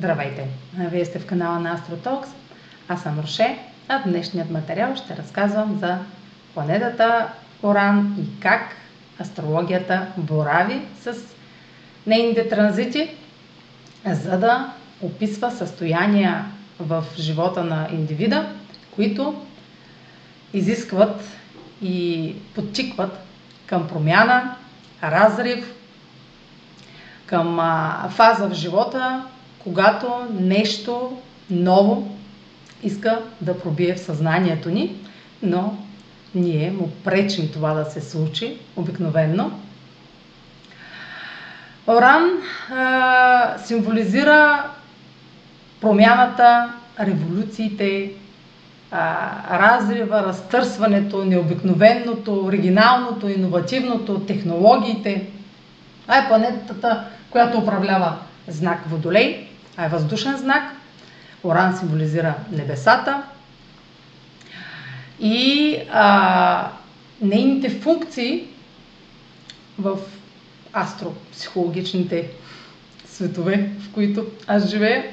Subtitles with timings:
[0.00, 0.48] Здравейте!
[0.78, 2.28] Вие сте в канала на AstroTalks.
[2.88, 5.98] Аз съм Роше, а днешният материал ще разказвам за
[6.54, 7.28] планетата
[7.62, 8.76] Оран и как
[9.20, 11.14] астрологията борави с
[12.06, 13.10] нейните транзити,
[14.06, 16.44] за да описва състояния
[16.78, 18.52] в живота на индивида,
[18.94, 19.46] които
[20.52, 21.24] изискват
[21.82, 23.18] и подтикват
[23.66, 24.56] към промяна,
[25.02, 25.74] разрив,
[27.26, 27.56] към
[28.10, 29.24] фаза в живота,
[29.64, 31.18] когато нещо
[31.50, 32.16] ново
[32.82, 34.96] иска да пробие в съзнанието ни,
[35.42, 35.78] но
[36.34, 39.60] ние му пречим това да се случи обикновенно.
[41.86, 42.30] Оран
[42.70, 44.70] а, символизира
[45.80, 48.10] промяната, революциите,
[48.90, 55.26] а, разрива, разтърсването, необикновеното, оригиналното, иновативното, технологиите.
[56.02, 59.49] Това е планетата, която управлява знак Водолей,
[59.80, 60.72] а е въздушен знак.
[61.44, 63.22] Оран символизира небесата.
[65.20, 66.70] И а,
[67.22, 68.46] нейните функции
[69.78, 69.98] в
[70.72, 72.30] астропсихологичните
[73.06, 75.04] светове, в които аз живея,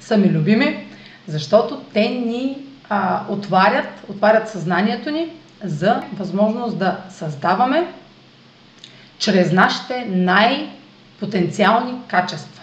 [0.00, 0.86] са ми любими,
[1.26, 5.30] защото те ни а, отварят, отварят съзнанието ни
[5.64, 7.86] за възможност да създаваме
[9.18, 12.55] чрез нашите най-потенциални качества.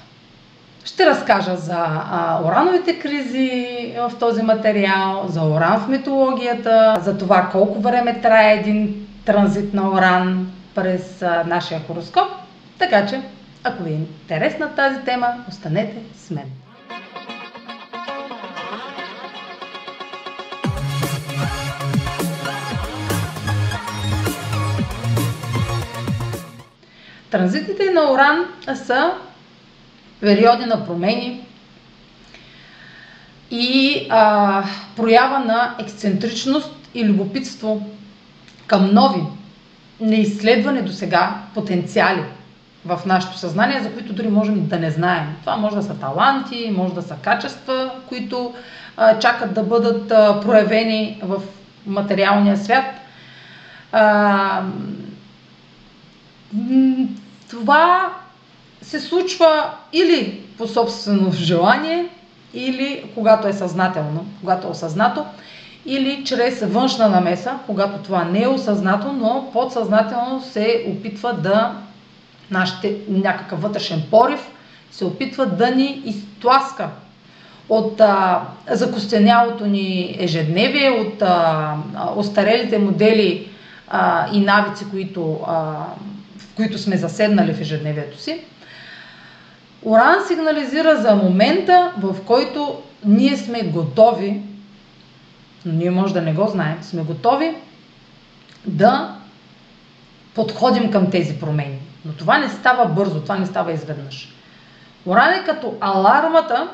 [0.86, 7.50] Ще разкажа за а, урановите кризи в този материал, за уран в митологията, за това
[7.52, 12.28] колко време трае един транзит на уран през а, нашия хороскоп.
[12.80, 13.22] Така че,
[13.64, 16.46] ако ви е интересна тази тема, останете с мен.
[27.32, 29.14] Транзитите на Оран са
[30.24, 31.42] периоди на промени
[33.52, 34.64] и а,
[34.96, 37.90] проява на ексцентричност и любопитство
[38.68, 39.22] към нови,
[40.00, 42.24] неизследвани до сега потенциали
[42.86, 45.36] в нашето съзнание, за които дори можем да не знаем.
[45.42, 48.54] Това може да са таланти, може да са качества, които
[48.98, 51.42] а, чакат да бъдат а, проявени в
[51.86, 52.86] материалния свят.
[53.92, 54.62] А,
[57.50, 58.14] това
[58.84, 62.06] се случва или по собствено желание,
[62.54, 65.26] или когато е съзнателно, когато е осъзнато,
[65.86, 71.74] или чрез външна намеса, когато това не е осъзнато, но подсъзнателно се опитва да
[72.52, 74.48] нашите някакъв вътрешен порив
[74.92, 76.90] се опитва да ни изтласка
[77.70, 81.76] от а, закостенялото ни ежедневие, от а,
[82.16, 83.50] остарелите модели
[83.88, 85.86] а, и навици, които а,
[86.56, 88.40] които сме заседнали в ежедневието си.
[89.86, 94.42] Оран сигнализира за момента, в който ние сме готови,
[95.66, 97.56] но ние може да не го знаем, сме готови
[98.66, 99.16] да
[100.36, 101.80] подходим към тези промени.
[102.06, 104.34] Но това не става бързо, това не става изведнъж.
[105.06, 106.68] Оран е като алармата,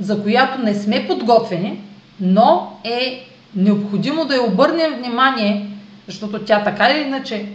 [0.00, 1.80] за която не сме подготвени,
[2.20, 3.26] но е
[3.56, 5.70] необходимо да я обърнем внимание,
[6.06, 7.46] защото тя така или иначе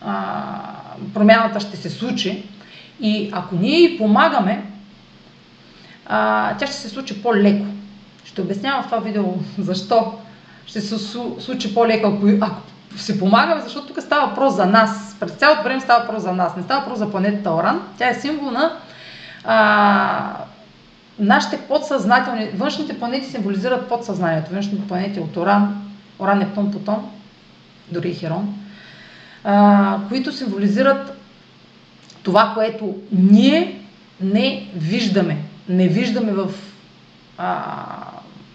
[0.00, 0.42] а,
[1.14, 2.44] промяната ще се случи
[3.02, 4.64] и ако ние й помагаме,
[6.06, 7.66] а, тя ще се случи по-леко.
[8.24, 9.24] Ще обяснявам в това видео
[9.58, 10.12] защо
[10.66, 10.98] ще се
[11.38, 12.62] случи по-леко, ако, ако
[12.96, 15.16] си помагаме, защото тук става въпрос за нас.
[15.20, 16.56] През цялото време става въпрос за нас.
[16.56, 17.82] Не става въпрос за планетата Оран.
[17.98, 18.72] Тя е символ на
[19.44, 20.36] а,
[21.18, 22.50] нашите подсъзнателни.
[22.54, 24.50] Външните планети символизират подсъзнанието.
[24.52, 27.10] Външните планети от Оран, Оран, Нептун, Плутон,
[27.90, 28.54] дори и Херон
[29.44, 31.11] а, които символизират
[32.22, 33.80] това, което ние
[34.20, 35.36] не виждаме.
[35.68, 36.50] Не виждаме в
[37.38, 37.64] а,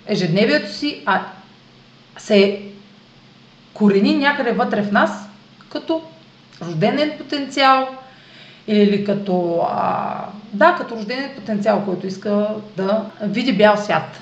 [0.07, 1.21] ежедневието си, а
[2.17, 2.61] се
[3.73, 5.29] корени някъде вътре в нас,
[5.69, 6.01] като
[6.61, 7.87] рожденен потенциал
[8.67, 12.47] или като, а, да, като рожденен потенциал, който иска
[12.77, 14.21] да види бял свят.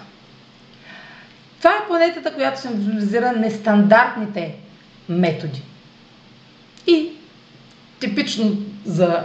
[1.59, 4.55] Това е планетата, която символизира нестандартните
[5.09, 5.61] методи.
[6.87, 7.09] И
[7.99, 9.23] типично за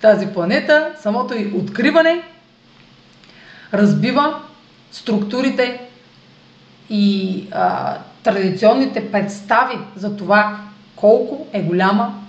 [0.00, 2.22] тази планета, самото и откриване
[3.74, 4.42] разбива
[4.92, 5.80] структурите
[6.90, 10.60] и а, традиционните представи за това
[10.96, 12.22] колко е голяма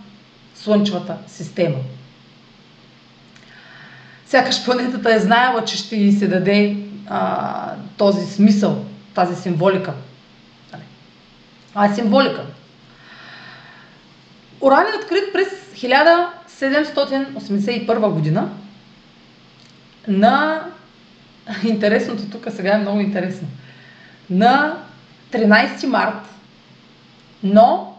[0.55, 1.75] Слънчевата система.
[4.25, 8.85] Сякаш планетата е знаела, че ще й се даде а, този смисъл,
[9.15, 9.93] тази символика.
[11.69, 12.45] Това е символика.
[14.61, 15.47] Уран е открит през
[16.59, 18.49] 1781 година
[20.07, 20.63] на
[21.63, 23.47] интересното тук сега е много интересно.
[24.29, 24.77] На
[25.31, 26.29] 13 март,
[27.43, 27.95] но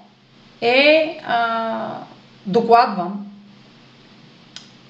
[0.61, 1.99] е а,
[2.47, 3.27] докладван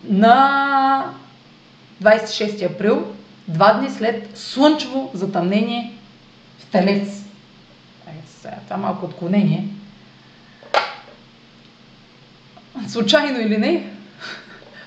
[0.04, 1.04] на
[2.02, 3.14] 26 април,
[3.48, 5.92] два дни след слънчево затъмнение
[6.58, 7.24] в Телец.
[8.06, 9.68] Е, сега, това малко отклонение.
[12.88, 13.88] Случайно или не,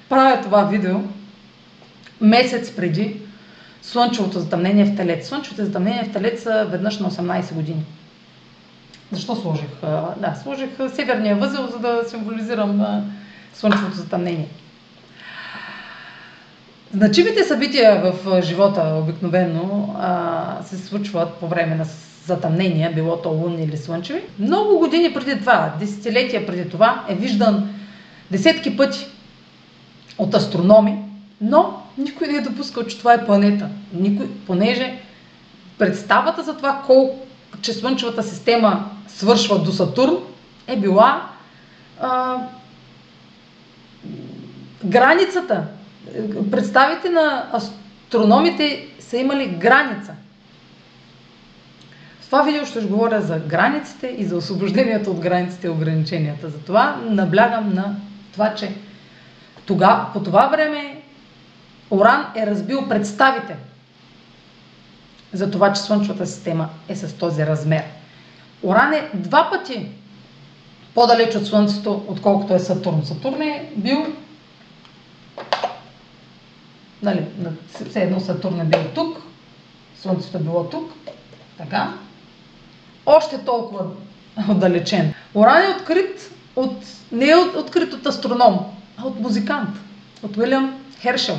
[0.10, 1.00] правя това видео
[2.22, 3.18] месец преди
[3.82, 5.28] слънчевото затъмнение в Телец.
[5.28, 7.86] Слънчевото затъмнение в Телец са веднъж на 18 години.
[9.12, 9.82] Защо сложих?
[10.18, 12.86] Да, сложих северния възел, за да символизирам
[13.54, 14.48] слънчевото затъмнение.
[16.94, 19.96] Значимите събития в живота обикновено
[20.66, 21.86] се случват по време на
[22.26, 24.22] затъмнения, било то лунни или слънчеви.
[24.40, 27.73] Много години преди това, десетилетия преди това е виждан
[28.34, 29.08] десетки пъти
[30.18, 30.98] от астрономи,
[31.42, 33.70] но никой не е допускал, че това е планета.
[33.94, 35.00] Никой, понеже
[35.78, 37.20] представата за това колко,
[37.62, 40.18] че Слънчевата система свършва до Сатурн,
[40.68, 41.30] е била
[42.02, 42.38] а,
[44.86, 45.64] границата.
[46.52, 50.14] Представите на астрономите са имали граница.
[52.22, 56.50] В това видео ще говоря за границите и за освобождението от границите и ограниченията.
[56.50, 57.96] Затова наблягам на
[58.34, 58.76] това, че
[59.66, 61.02] тога, по това време
[61.92, 63.56] Оран е разбил представите
[65.34, 67.84] за това, че Слънчевата система е с този размер.
[68.64, 69.90] Оран е два пъти
[70.94, 73.06] по-далеч от Слънцето, отколкото е Сатурн.
[73.06, 74.06] Сатурн е бил
[77.02, 77.26] нали,
[77.90, 79.18] все едно Сатурн е бил тук,
[80.02, 80.94] Слънцето е било тук,
[81.58, 81.94] така.
[83.06, 83.86] Още толкова
[84.50, 85.14] отдалечен.
[85.36, 86.76] Оран е открит от,
[87.12, 88.60] не е открит от астроном,
[88.98, 89.70] а от музикант,
[90.24, 91.38] от Уилям Хершел.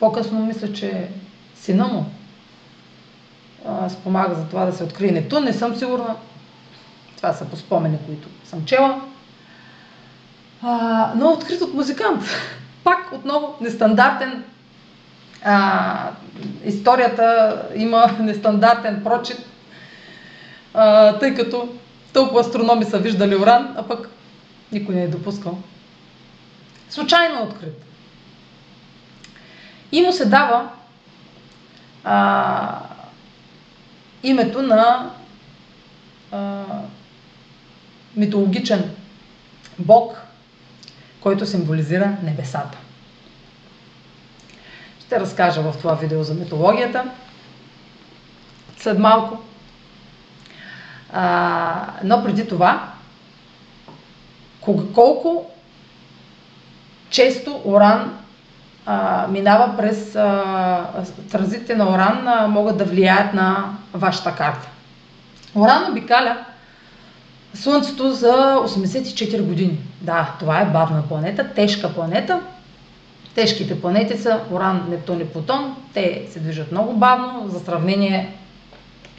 [0.00, 1.08] По-късно мисля, че
[1.54, 2.06] сина му
[3.88, 5.44] спомага за това да се открие Нептун.
[5.44, 6.16] Не съм сигурна.
[7.16, 9.00] Това са по спомени, които съм чела.
[10.62, 12.22] А, но открит от музикант.
[12.84, 14.44] Пак отново нестандартен.
[15.44, 16.10] А,
[16.64, 19.46] историята има нестандартен прочит,
[20.74, 21.68] а, тъй като
[22.12, 24.10] толкова астрономи са виждали Оран, а пък
[24.72, 25.58] никой не е допускал.
[26.90, 27.84] Случайно открит.
[29.92, 30.70] И му се дава
[32.04, 32.80] а,
[34.22, 35.10] името на
[36.32, 36.64] а,
[38.16, 38.94] митологичен
[39.78, 40.22] бог,
[41.20, 42.78] който символизира небесата.
[45.00, 47.10] Ще разкажа в това видео за митологията
[48.78, 49.38] след малко.
[51.12, 52.88] А, но преди това,
[54.94, 55.50] колко
[57.10, 58.18] често Оран
[58.86, 60.84] а, минава през а,
[61.30, 63.64] транзитите на Оран, а, могат да влияят на
[63.94, 64.68] вашата карта.
[65.54, 66.36] Оран обикаля
[67.54, 69.78] Слънцето за 84 години.
[70.00, 72.40] Да, това е бавна планета, тежка планета.
[73.34, 75.76] Тежките планети са Оран, Нептун и Плутон.
[75.94, 77.48] Те се движат много бавно.
[77.48, 78.36] За сравнение,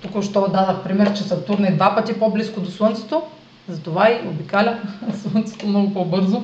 [0.01, 3.23] току-що дадах пример, че Сатурн е два пъти по-близко до Слънцето.
[3.67, 4.79] Затова и обикаля
[5.21, 6.43] Слънцето много по-бързо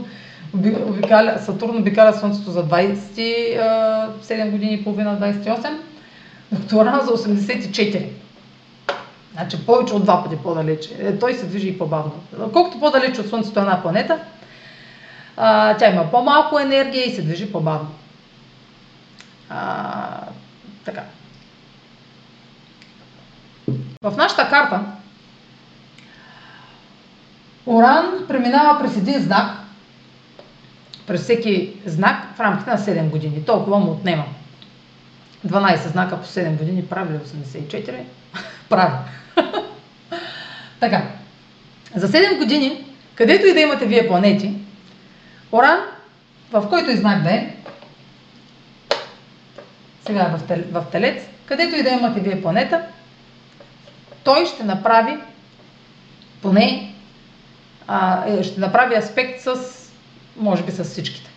[0.87, 5.77] обикаля, Сатурн обикаля Слънцето за 27 години и половина, 28,
[6.51, 8.07] докато Уран за 84.
[9.33, 10.89] Значи повече от два пъти по-далече.
[10.99, 12.11] Е, той се движи и по-бавно.
[12.53, 14.19] Колкото по-далече от Слънцето е една планета,
[15.37, 17.89] а, тя има по-малко енергия и се движи по-бавно.
[19.49, 20.21] А,
[20.85, 21.03] така.
[24.01, 24.81] В нашата карта
[27.65, 29.57] Оран преминава през един знак,
[31.07, 33.45] през всеки знак в рамките на 7 години.
[33.45, 34.25] Толкова му отнема.
[35.47, 38.03] 12 знака по 7 години прави ли 84?
[38.69, 38.95] прави.
[40.79, 41.03] така.
[41.95, 42.85] За 7 години,
[43.15, 44.53] където и да имате вие планети,
[45.51, 45.79] Оран,
[46.51, 47.55] в който и знак да е,
[50.07, 52.81] сега е в, в Телец, където и да имате вие планета,
[54.27, 55.17] той ще направи
[56.41, 56.93] поне
[57.87, 59.55] а, е, ще направи аспект с
[60.37, 61.29] може би с всичките.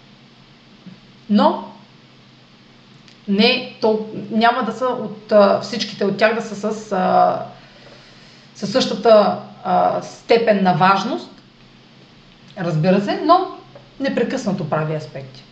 [1.31, 1.73] Но
[3.29, 7.43] не, то, няма да са от а, всичките от тях да са с, а,
[8.55, 11.31] със същата а, степен на важност,
[12.59, 13.47] разбира се, но
[14.01, 15.45] непрекъснато прави аспекти.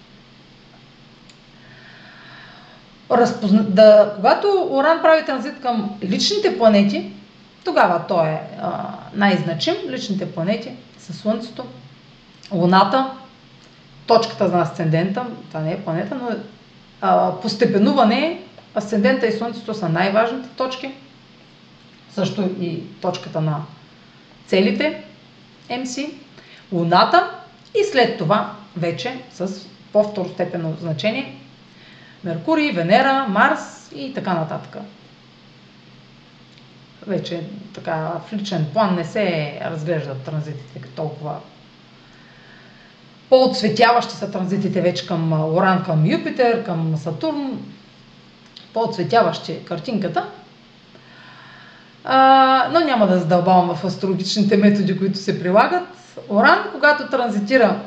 [3.10, 3.62] Разпозна...
[3.62, 7.12] Да, когато Оран прави транзит към личните планети,
[7.64, 8.40] тогава той е
[9.14, 9.74] най-значим.
[9.88, 11.64] Личните планети са Слънцето,
[12.52, 13.10] Луната,
[14.06, 16.30] точката на асцендента, това не е планета, но
[17.00, 18.42] а, постепенуване,
[18.74, 20.90] асцендента и Слънцето са най-важните точки.
[22.10, 23.60] Също и точката на
[24.46, 25.04] целите
[25.80, 25.98] МС.
[26.72, 27.30] Луната
[27.80, 31.34] и след това вече с по-второстепенно значение
[32.24, 34.76] Меркурий, Венера, Марс и така нататък.
[37.08, 41.36] Вече така в личен план не се разглеждат транзитите като толкова
[43.30, 47.58] по-отсветяващи са транзитите вече към Оран, към Юпитер, към Сатурн,
[48.74, 50.26] по-отсветяващи картинката.
[52.04, 55.88] А, но няма да задълбавам в астрологичните методи, които се прилагат.
[56.28, 57.80] Оран, когато транзитира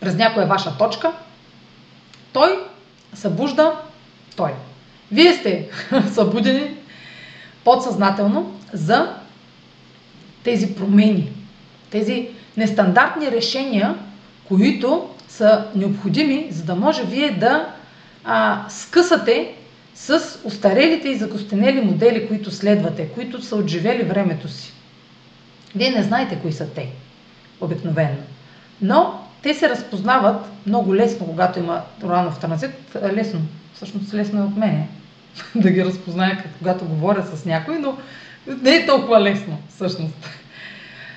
[0.00, 1.12] през някоя ваша точка,
[2.32, 2.58] той
[3.14, 3.72] събужда
[4.36, 4.52] той.
[5.12, 5.68] Вие сте
[6.12, 6.77] събудени
[7.68, 9.14] подсъзнателно за
[10.44, 11.32] тези промени,
[11.90, 13.94] тези нестандартни решения,
[14.48, 17.68] които са необходими, за да може вие да
[18.24, 19.54] а, скъсате
[19.94, 24.72] с устарелите и закостенели модели, които следвате, които са отживели времето си.
[25.76, 26.88] Вие не знаете кои са те,
[27.60, 28.16] обикновено.
[28.82, 32.70] Но те се разпознават много лесно, когато има уранов транзит.
[33.12, 33.40] Лесно,
[33.74, 34.88] всъщност лесно е от мене
[35.54, 37.96] да ги разпозная, когато говоря с някой, но
[38.46, 40.14] не е толкова лесно, всъщност.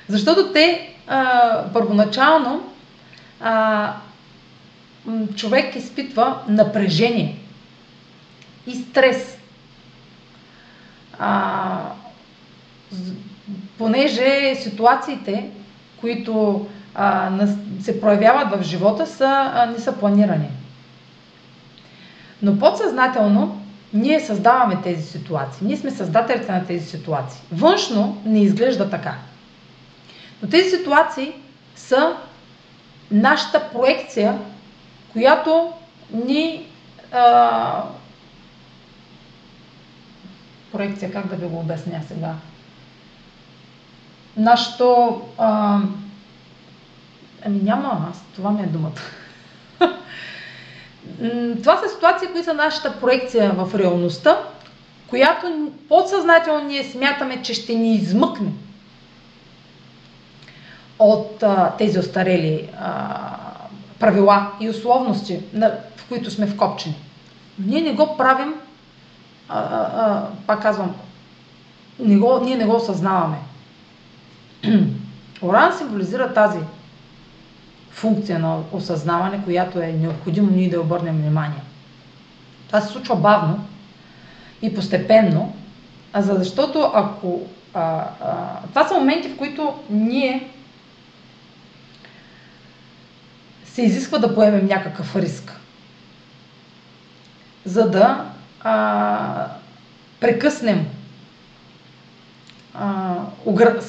[0.08, 2.64] Защото те а, първоначално
[3.40, 3.94] а,
[5.36, 7.38] човек изпитва напрежение
[8.68, 9.38] и стрес.
[11.20, 11.80] А,
[13.78, 15.50] понеже ситуациите,
[16.02, 16.66] които
[16.96, 17.32] а,
[17.82, 20.48] се проявяват в живота, са, а, не са планирани.
[22.42, 23.61] Но подсъзнателно
[23.94, 25.68] ние създаваме тези ситуации.
[25.68, 27.42] Ние сме създателите на тези ситуации.
[27.52, 29.16] Външно не изглежда така.
[30.42, 31.34] Но тези ситуации
[31.76, 32.16] са
[33.12, 34.40] нашата проекция,
[35.12, 35.74] която
[36.14, 36.68] ни.
[37.12, 37.84] А,
[40.72, 42.34] проекция, как да ви го обясня сега?
[44.38, 45.22] Нашето.
[45.38, 45.80] А,
[47.46, 49.02] ами няма, аз, това ми е думата.
[51.64, 54.38] това са ситуации, които са нашата проекция в реалността,
[55.08, 58.52] която подсъзнателно ние смятаме, че ще ни измъкне
[61.00, 63.18] от а, тези остарели а,
[64.00, 66.96] правила и условности, на, в които сме вкопчени.
[67.60, 68.54] Ние не го правим,
[69.50, 70.96] а, а, а, пак казвам,
[72.00, 73.38] не го, ние не го осъзнаваме.
[75.42, 76.60] Оран символизира тази
[77.94, 81.62] функция на осъзнаване, която е необходимо ние да обърнем внимание.
[82.68, 83.66] Това се случва бавно
[84.62, 85.54] и постепенно,
[86.14, 87.42] а за защото ако...
[87.74, 90.50] А, а, това са моменти, в които ние
[93.66, 95.60] се изисква да поемем някакъв риск,
[97.66, 98.26] за да
[98.64, 99.48] а,
[100.20, 100.88] прекъснем
[102.74, 103.80] а, огр...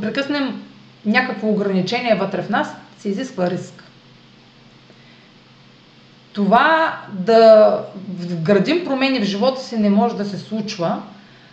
[0.00, 0.62] прекъснем
[1.06, 2.68] някакво ограничение вътре в нас,
[3.06, 3.84] се изисква риск.
[6.32, 11.02] Това да вградим промени в живота си не може да се случва,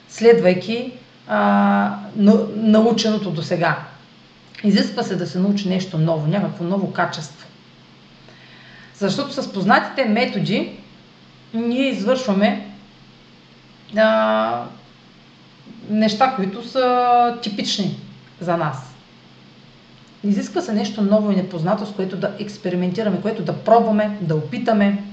[0.09, 0.91] следвайки
[1.27, 1.97] а,
[2.55, 3.79] наученото до сега.
[4.63, 7.47] Изисква се да се научи нещо ново, някакво ново качество.
[8.95, 10.79] Защото с познатите методи
[11.53, 12.69] ние извършваме
[13.97, 14.63] а,
[15.89, 17.99] неща, които са типични
[18.41, 18.92] за нас.
[20.23, 25.03] Изисква се нещо ново и непознато, с което да експериментираме, което да пробваме, да опитаме,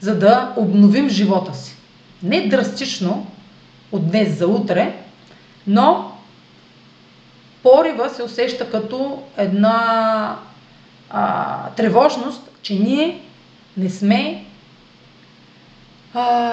[0.00, 1.76] за да обновим живота си.
[2.22, 3.26] Не драстично,
[3.92, 4.96] от днес за утре,
[5.66, 6.12] но
[7.62, 10.38] порива се усеща като една
[11.10, 13.20] а, тревожност, че ние
[13.76, 14.44] не сме,
[16.14, 16.52] а,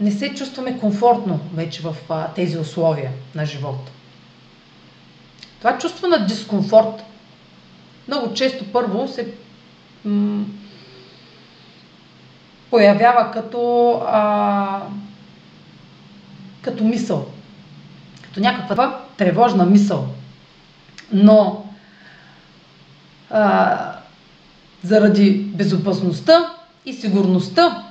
[0.00, 3.92] не се чувстваме комфортно вече в а, тези условия на живота.
[5.58, 7.02] Това чувство на дискомфорт
[8.08, 9.34] много често първо се
[10.04, 10.44] м-
[12.70, 14.82] появява като, а,
[16.62, 17.26] като мисъл,
[18.22, 20.06] като някаква тревожна мисъл.
[21.12, 21.66] Но
[23.30, 23.96] а,
[24.82, 26.52] заради безопасността
[26.86, 27.84] и сигурността,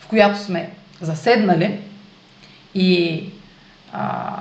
[0.00, 0.70] в която сме
[1.00, 1.80] заседнали
[2.74, 3.24] и
[3.92, 4.36] а,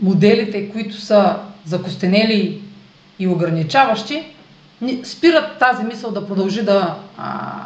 [0.00, 2.62] моделите, които са закостенели
[3.18, 4.24] и ограничаващи,
[5.04, 7.62] спират тази мисъл да продължи да, а,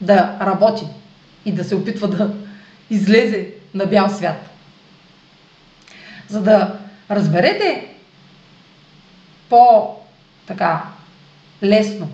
[0.00, 0.86] да работи
[1.44, 2.34] и да се опитва да
[2.90, 4.50] излезе на бял свят.
[6.28, 6.78] За да
[7.10, 7.86] разберете
[9.48, 9.96] по
[10.46, 10.82] така
[11.62, 12.08] лесно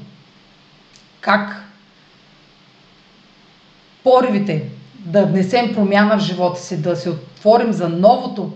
[1.20, 1.64] как
[4.02, 4.64] поривите
[4.94, 8.52] да внесем промяна в живота си, да се отворим за новото,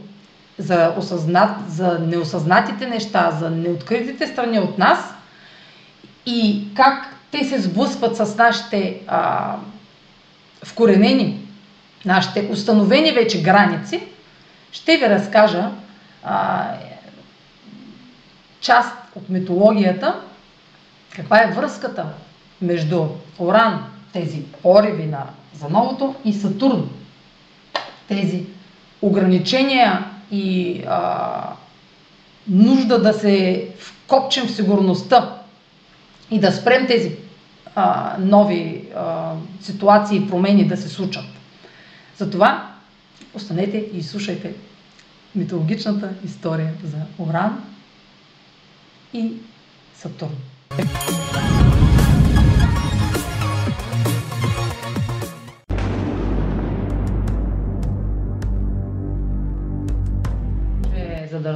[0.61, 5.14] за, осъзнат, за неосъзнатите неща, за неоткритите страни от нас
[6.26, 9.57] и как те се сблъскват с нашите а,
[10.64, 11.49] вкоренени,
[12.05, 14.02] нашите установени вече граници,
[14.73, 15.71] ще ви разкажа
[16.25, 16.67] а,
[18.61, 20.21] част от митологията,
[21.17, 22.07] каква е връзката
[22.62, 23.07] между
[23.38, 25.25] Оран, тези пориви на,
[25.55, 26.88] за новото, и Сатурн.
[28.09, 28.47] Тези
[29.02, 31.52] ограничения и а,
[32.49, 35.37] нужда да се вкопчем в сигурността
[36.30, 37.16] и да спрем тези
[37.75, 41.25] а, нови а, ситуации и промени да се случат.
[42.18, 42.72] Затова
[43.34, 44.54] останете и слушайте
[45.34, 47.64] митологичната история за Оран
[49.14, 49.32] и
[49.94, 50.37] Сатурн.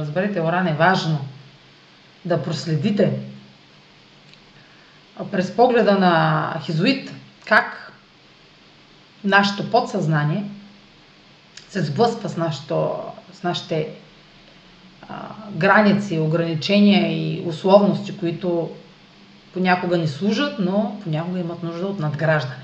[0.05, 1.19] Разберете Оран е важно
[2.25, 3.19] да проследите
[5.31, 7.11] през погледа на Хизуит
[7.45, 7.91] как
[9.23, 10.43] нашето подсъзнание
[11.69, 12.95] се сблъсква с, нашото,
[13.33, 13.89] с нашите
[15.09, 15.15] а,
[15.51, 18.69] граници, ограничения и условности, които
[19.53, 22.63] понякога ни служат, но понякога имат нужда от надграждане.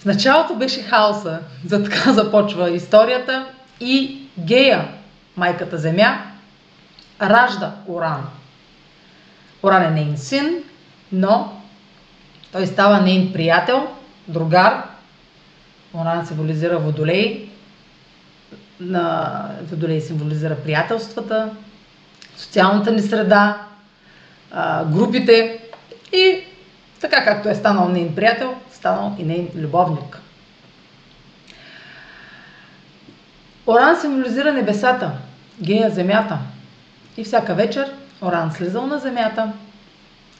[0.00, 3.46] В началото беше хаоса, за така започва историята
[3.80, 4.88] и Гея,
[5.36, 6.32] майката Земя,
[7.22, 8.26] ражда Уран.
[9.62, 10.64] Уран е нейн син,
[11.12, 11.60] но
[12.52, 13.88] той става нейн приятел,
[14.28, 14.84] другар.
[15.94, 17.50] Уран символизира водолей.
[18.80, 21.50] На водолей символизира приятелствата,
[22.36, 23.62] социалната ни среда,
[24.86, 25.60] групите
[26.12, 26.44] и
[27.00, 30.20] така както е станал нейн приятел, станал и нейн любовник.
[33.70, 35.10] Оран символизира небесата,
[35.62, 36.38] гея земята.
[37.16, 39.52] И всяка вечер Оран слизал на земята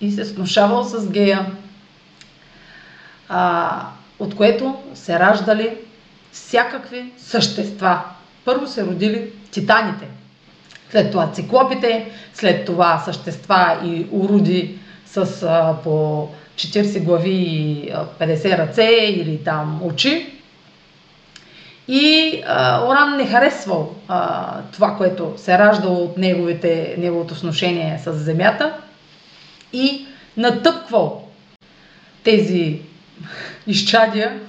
[0.00, 1.46] и се снушавал с гея,
[3.28, 3.86] а,
[4.18, 5.76] от което се раждали
[6.32, 8.00] всякакви същества.
[8.44, 10.08] Първо се родили титаните,
[10.90, 18.58] след това циклопите, след това същества и уроди с а, по 40 глави и 50
[18.58, 20.39] ръце или там очи.
[21.92, 22.42] И
[22.88, 23.94] Оран не харесвал
[24.72, 28.76] това, което се е раждало от неговите, неговото сношение с земята
[29.72, 31.29] и натъпквал
[32.24, 32.81] тези
[33.66, 34.40] изчадия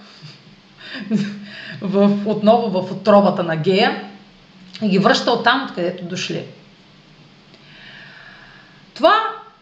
[1.82, 4.02] в, отново в отробата на Гея
[4.82, 6.46] и ги връщал там, откъдето дошли.
[8.94, 9.14] Това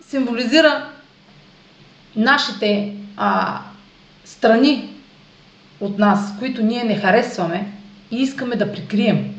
[0.08, 0.90] символизира
[2.16, 3.60] нашите а,
[4.26, 4.89] страни
[5.82, 7.68] от нас, които ние не харесваме
[8.12, 9.36] и искаме да прикрием.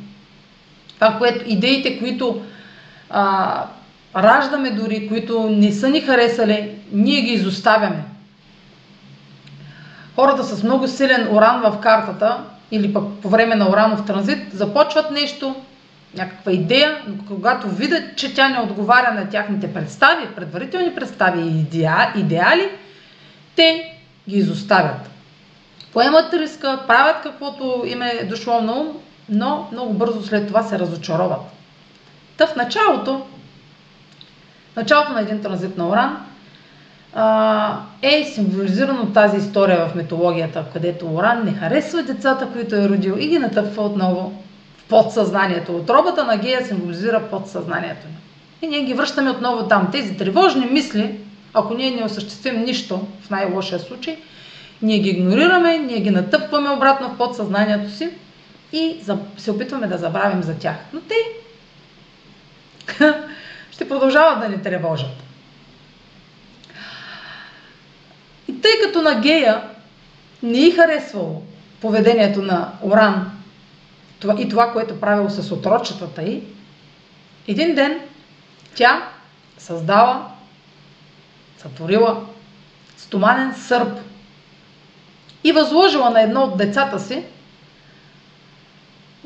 [0.94, 2.42] Това, което, идеите, които
[3.10, 3.64] а,
[4.16, 8.04] раждаме дори, които не са ни харесали, ние ги изоставяме.
[10.14, 15.10] Хората с много силен уран в картата или пък по време на уранов транзит започват
[15.10, 15.54] нещо,
[16.14, 21.60] някаква идея, но когато видят, че тя не отговаря на тяхните представи, предварителни представи и
[22.20, 22.68] идеали,
[23.56, 23.92] те
[24.28, 25.09] ги изоставят
[25.92, 28.88] поемат риска, правят каквото им е дошло на ум,
[29.28, 31.40] но много бързо след това се разочароват.
[32.36, 33.26] Та в началото,
[34.76, 36.26] началото на един транзит на Оран,
[38.02, 43.28] е символизирано тази история в митологията, където Оран не харесва децата, които е родил и
[43.28, 44.42] ги натъпва отново
[44.78, 45.76] в подсъзнанието.
[45.76, 48.16] Отробата на Гея символизира подсъзнанието ни.
[48.62, 49.88] И ние ги връщаме отново там.
[49.92, 51.18] Тези тревожни мисли,
[51.54, 54.18] ако ние не осъществим нищо, в най-лошия случай,
[54.82, 58.10] ние ги игнорираме, ние ги натъпваме обратно в подсъзнанието си
[58.72, 58.96] и
[59.36, 60.76] се опитваме да забравим за тях.
[60.92, 61.14] Но те
[63.70, 65.22] ще продължават да ни тревожат.
[68.48, 69.62] И тъй като на Гея
[70.42, 71.42] не и харесвало
[71.80, 73.30] поведението на Оран
[74.38, 76.42] и това, което правило с отрочетата й,
[77.48, 78.00] един ден
[78.74, 79.08] тя
[79.58, 80.26] създава,
[81.58, 82.26] сътворила
[82.96, 83.98] стоманен сърп–
[85.44, 87.24] и възложила на едно от децата си,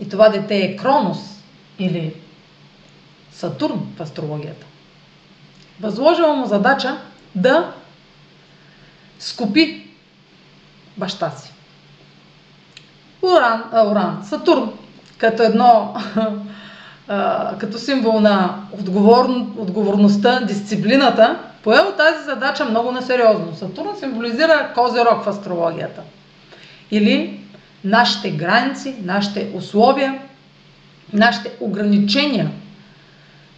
[0.00, 1.18] и това дете е Кронос
[1.78, 2.14] или
[3.32, 4.66] Сатурн в астрологията.
[5.80, 6.98] Възложила му задача
[7.34, 7.72] да
[9.18, 9.86] скупи
[10.96, 11.52] баща си.
[13.22, 14.72] Уран, а, Уран, Сатурн,
[15.18, 15.96] като едно,
[17.08, 19.24] а, като символ на отговор,
[19.58, 23.54] отговорността, дисциплината поел тази задача много насериозно.
[23.56, 26.02] Сатурн символизира козерог в астрологията.
[26.90, 27.40] Или
[27.84, 30.18] нашите граници, нашите условия,
[31.12, 32.50] нашите ограничения.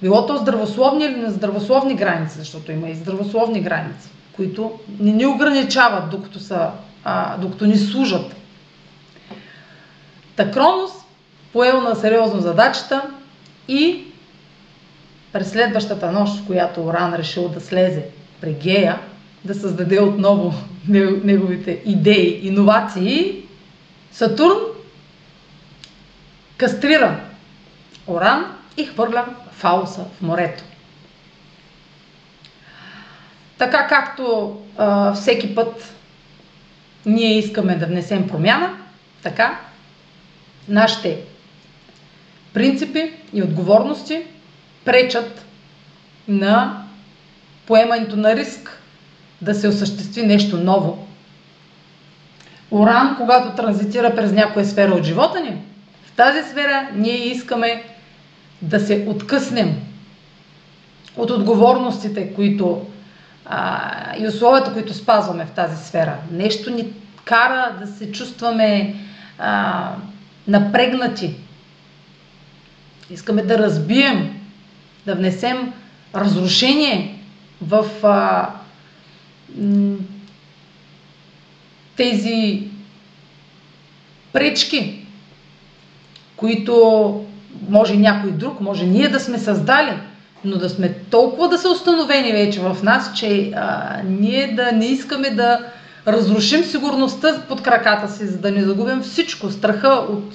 [0.03, 6.11] Било то здравословни или нездравословни граници, защото има и здравословни граници, които не ни ограничават,
[6.11, 6.71] докато, са,
[7.05, 8.37] а, докато ни служат.
[10.37, 10.93] Та Кронос
[11.53, 13.03] поел на сериозно задачата
[13.69, 14.06] и
[15.37, 18.05] през следващата нощ, която Оран решил да слезе
[18.41, 18.99] при Гея,
[19.45, 20.55] да създаде отново
[20.89, 23.43] неговите идеи, иновации,
[24.13, 24.59] Сатурн
[26.57, 27.21] кастрира
[28.07, 30.63] Оран и хвърля Фауса в морето.
[33.59, 35.95] Така както а, всеки път
[37.07, 38.77] ние искаме да внесем промяна,
[39.23, 39.61] така
[40.69, 41.19] нашите
[42.53, 44.23] принципи и отговорности
[44.87, 45.45] пречат
[46.29, 46.83] на
[47.67, 48.83] поемането на риск
[49.43, 51.07] да се осъществи нещо ново.
[52.71, 55.57] Оран, когато транзитира през някоя сфера от живота ни,
[56.07, 57.85] в тази сфера ние искаме
[58.63, 59.77] да се откъснем
[61.17, 62.87] от отговорностите, които
[63.47, 66.17] а, и условията, които спазваме в тази сфера.
[66.33, 66.93] Нещо ни
[67.25, 68.95] кара да се чувстваме
[69.39, 69.91] а,
[70.49, 71.35] напрегнати.
[73.11, 74.41] Искаме да разбием,
[75.07, 75.73] да внесем
[76.15, 77.19] разрушение
[77.63, 78.51] в а,
[81.97, 82.63] тези
[84.33, 85.07] пречки,
[86.37, 87.25] които
[87.69, 89.93] може някой друг, може ние да сме създали,
[90.45, 94.87] но да сме толкова да са установени вече в нас, че а, ние да не
[94.87, 95.59] искаме да
[96.07, 100.35] разрушим сигурността под краката си, за да не загубим всичко, страха от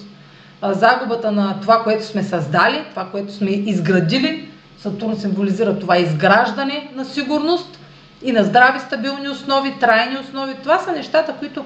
[0.61, 4.47] а, загубата на това, което сме създали, това, което сме изградили.
[4.81, 7.79] Сатурн символизира това изграждане на сигурност
[8.23, 10.53] и на здрави, стабилни основи, трайни основи.
[10.63, 11.65] Това са нещата, които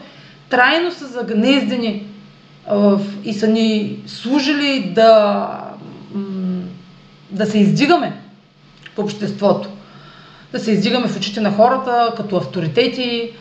[0.50, 2.08] трайно са загнездени
[3.24, 5.50] и са ни служили да,
[7.32, 8.14] да се издигаме
[8.96, 9.70] в обществото.
[10.52, 13.32] Да се издигаме в очите на хората като авторитети,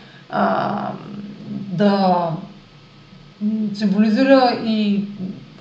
[1.51, 2.29] да
[3.75, 5.05] символизира и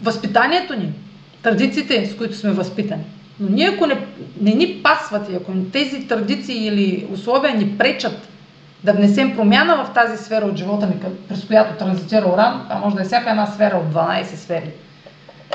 [0.02, 0.94] възпитанието ни,
[1.42, 3.04] традициите, с които сме възпитани.
[3.40, 4.08] Но ние ако не,
[4.42, 8.28] не ни пасват и ако тези традиции или условия ни пречат
[8.84, 10.94] да внесем промяна в тази сфера от живота ни,
[11.30, 14.70] през която транзитира Оран, а може да е всяка една сфера от 12 сфери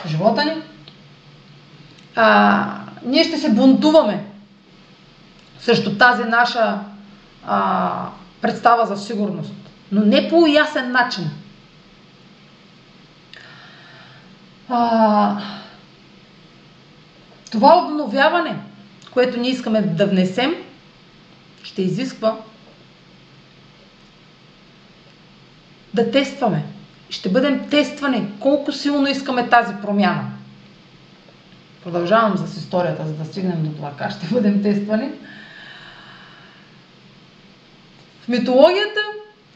[0.06, 0.52] живота ни,
[2.16, 2.66] а,
[3.04, 4.24] ние ще се бунтуваме
[5.58, 6.78] срещу тази наша
[7.46, 7.92] а,
[8.40, 9.52] представа за сигурност,
[9.92, 11.30] но не по ясен начин.
[14.68, 15.36] А,
[17.50, 18.56] това обновяване,
[19.12, 20.54] което ние искаме да внесем,
[21.62, 22.36] ще изисква
[25.94, 26.64] да тестваме.
[27.10, 30.30] Ще бъдем тествани колко силно искаме тази промяна.
[31.84, 35.10] Продължавам с историята, за да стигнем до това как ще бъдем тествани.
[38.20, 39.00] В митологията,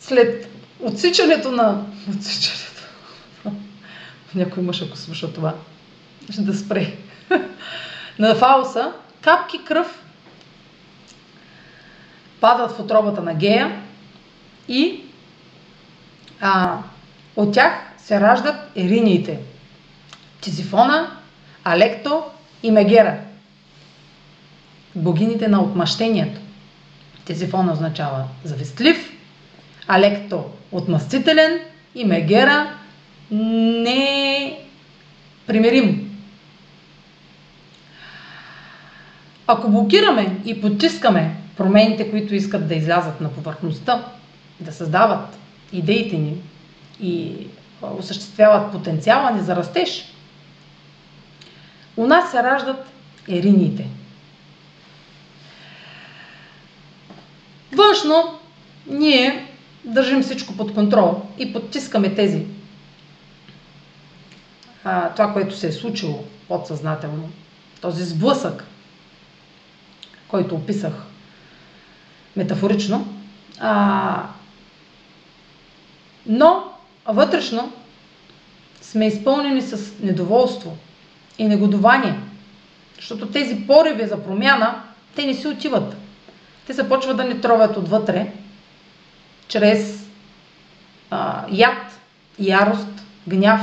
[0.01, 0.49] след
[0.81, 1.85] отсичането на...
[2.17, 2.83] Отсичането.
[4.35, 5.55] Някой мъж, ако слуша това,
[6.31, 6.97] ще да спре.
[8.19, 10.03] на Фауса, капки кръв
[12.41, 13.83] падат в отробата на Гея
[14.69, 15.01] и
[16.41, 16.79] а,
[17.37, 19.39] от тях се раждат ериниите.
[20.41, 21.11] Тизифона,
[21.65, 22.23] Алекто
[22.63, 23.19] и Мегера.
[24.95, 26.41] Богините на отмъщението.
[27.25, 29.13] Тизифона означава завистлив,
[29.89, 31.61] Алекто отмъстителен
[31.95, 32.75] и Мегера
[35.47, 36.02] непримирим.
[39.47, 44.05] Ако блокираме и потискаме промените, които искат да излязат на повърхността,
[44.61, 45.39] да създават
[45.73, 46.37] идеите ни
[47.01, 47.47] и
[47.83, 50.05] осъществяват потенциала ни за растеж,
[51.97, 52.87] у нас се раждат
[53.29, 53.87] ериниите.
[57.73, 58.39] Външно
[58.87, 59.47] ние
[59.85, 62.47] държим всичко под контрол и подтискаме тези.
[64.85, 67.31] А, това, което се е случило подсъзнателно,
[67.81, 68.65] този сблъсък,
[70.33, 70.93] който описах
[72.37, 73.15] метафорично,
[73.61, 74.27] а,
[76.27, 76.65] но
[77.07, 77.73] вътрешно
[78.81, 80.77] сме изпълнени с недоволство
[81.39, 82.21] и негодование,
[82.97, 84.83] защото тези пориви за промяна,
[85.17, 85.97] те не си отиват.
[86.67, 88.33] Те започват да ни тровят отвътре,
[89.49, 90.09] чрез
[91.11, 92.01] а, яд,
[92.39, 93.61] ярост, гняв.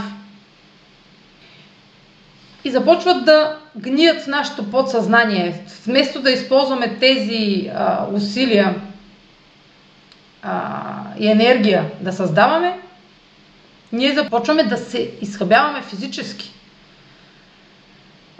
[2.63, 5.63] и започват да гният в нашето подсъзнание.
[5.85, 8.75] Вместо да използваме тези а, усилия
[10.41, 10.81] а,
[11.19, 12.79] и енергия да създаваме,
[13.91, 16.53] ние започваме да се изхъбяваме физически.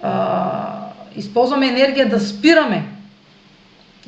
[0.03, 2.85] А, използваме енергия да спираме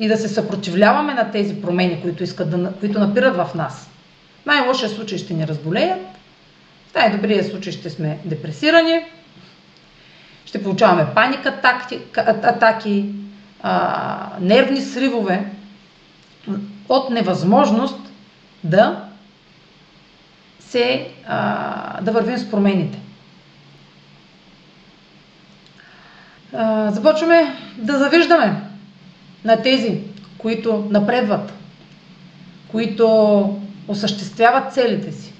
[0.00, 3.90] и да се съпротивляваме на тези промени, които, искат да, които напират в нас.
[4.46, 6.00] Най-лошия случай ще ни разболеят,
[6.90, 9.00] в най-добрия случай ще сме депресирани,
[10.52, 13.04] ще получаваме паника, атаки, атаки
[13.62, 15.44] а, нервни сривове
[16.88, 17.98] от невъзможност
[18.64, 19.04] да
[20.60, 22.98] се, а, да вървим с промените.
[26.54, 28.60] А, започваме да завиждаме
[29.44, 30.00] на тези,
[30.38, 31.52] които напредват,
[32.68, 35.32] които осъществяват целите си,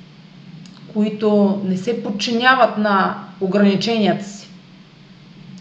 [0.92, 4.42] които не се подчиняват на ограниченията си.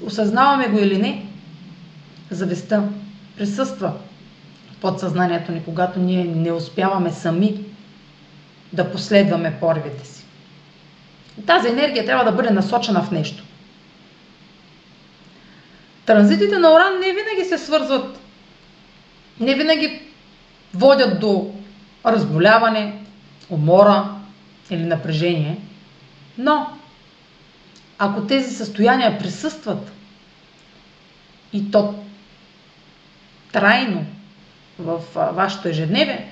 [0.06, 1.26] Осъзнаваме го или не,
[2.32, 2.84] завестта
[3.38, 3.94] присъства
[4.72, 7.64] в подсъзнанието ни, когато ние не успяваме сами
[8.74, 10.26] да последваме порвите си.
[11.46, 13.44] Тази енергия трябва да бъде насочена в нещо.
[16.06, 18.20] Транзитите на Оран не винаги се свързват,
[19.40, 20.02] не винаги
[20.74, 21.54] водят до
[22.06, 22.94] разболяване,
[23.50, 24.06] умора
[24.70, 25.58] или напрежение,
[26.38, 26.68] но
[28.04, 29.92] ако тези състояния присъстват
[31.54, 32.04] и то
[33.52, 34.06] трайно
[34.80, 36.32] в вашето ежедневие,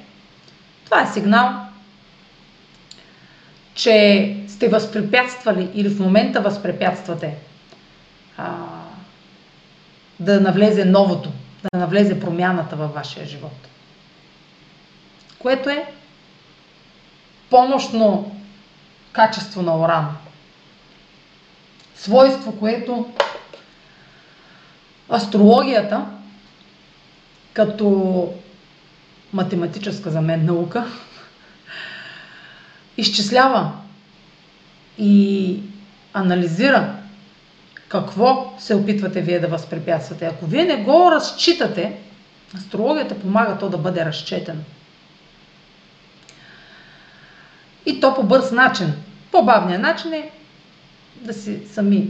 [0.85, 1.65] това е сигнал,
[3.73, 7.35] че сте възпрепятствали или в момента възпрепятствате
[8.37, 8.55] а,
[10.19, 11.31] да навлезе новото,
[11.63, 13.67] да навлезе промяната във вашия живот.
[15.39, 15.85] Което е
[17.49, 18.35] помощно
[19.11, 20.17] качество на уран.
[21.99, 23.09] Свойство, което
[25.13, 26.05] астрологията
[27.53, 28.27] като
[29.33, 30.85] математическа за мен наука
[32.97, 33.71] изчислява
[34.97, 35.59] и
[36.13, 36.95] анализира
[37.89, 40.25] какво се опитвате вие да възпрепятствате.
[40.25, 41.97] Ако вие не го разчитате,
[42.55, 44.61] астрологията помага то да бъде разчетено.
[47.85, 48.93] И то по бърз начин.
[49.31, 50.31] По-бавният начин е
[51.21, 52.09] да си сами,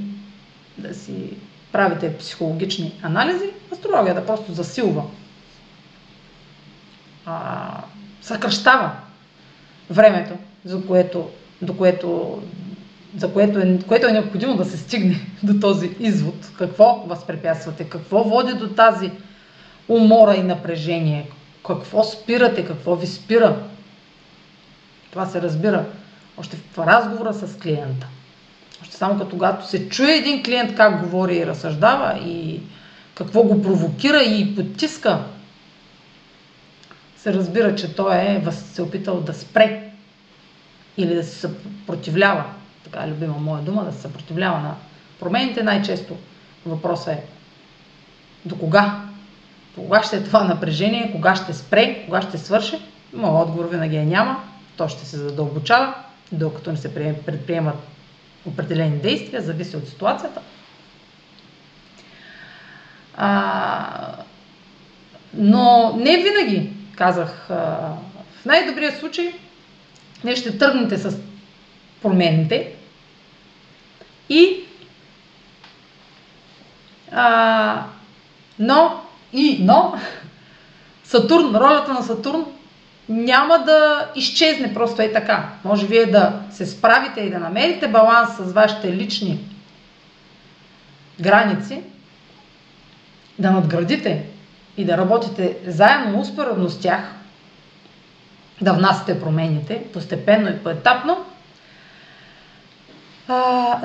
[0.78, 1.34] да си
[1.72, 5.04] правите психологични анализи, астрологията просто засилва,
[7.26, 7.82] а,
[8.22, 8.92] съкръщава
[9.90, 10.34] времето,
[10.66, 11.30] за което,
[11.62, 12.42] до което,
[13.18, 16.52] за което е, което е необходимо да се стигне до този извод.
[16.58, 19.12] Какво възпрепятствате, какво води до тази
[19.88, 21.30] умора и напрежение,
[21.68, 23.64] какво спирате, какво ви спира.
[25.12, 25.86] Това се разбира
[26.38, 28.08] още в разговора с клиента.
[28.90, 32.60] Само като когато се чуе един клиент как говори и разсъждава и
[33.16, 35.20] какво го провокира и потиска,
[37.18, 39.90] се разбира, че той е се опитал да спре
[40.98, 42.44] или да се съпротивлява,
[42.84, 44.76] така е любима моя дума, да се съпротивлява на
[45.20, 45.64] промените.
[45.64, 46.18] Най-често
[46.66, 47.24] въпросът е
[48.46, 49.02] до кога?
[49.76, 51.12] До кога ще е това напрежение?
[51.12, 52.04] Кога ще спре?
[52.06, 52.80] Кога ще свърши?
[53.14, 54.44] Моят отговор винаги е няма.
[54.78, 55.94] То ще се задълбочава,
[56.32, 57.76] докато не се предприемат
[58.46, 60.42] определени действия, зависи от ситуацията.
[63.18, 64.16] А,
[65.34, 69.34] но не винаги, казах, в най-добрия случай
[70.24, 71.18] вие ще тръгнете с
[72.02, 72.74] промените
[74.30, 74.64] и
[77.12, 77.86] а,
[78.60, 79.02] но
[79.34, 79.94] и но
[81.04, 82.46] Сатурн, ролята на Сатурн
[83.10, 85.50] няма да изчезне просто е така.
[85.64, 89.40] Може вие да се справите и да намерите баланс с вашите лични
[91.22, 91.82] граници,
[93.40, 94.26] да надградите
[94.78, 97.02] и да работите заедно успоредно с тях,
[98.62, 101.26] да внасяте промените постепенно и поетапно,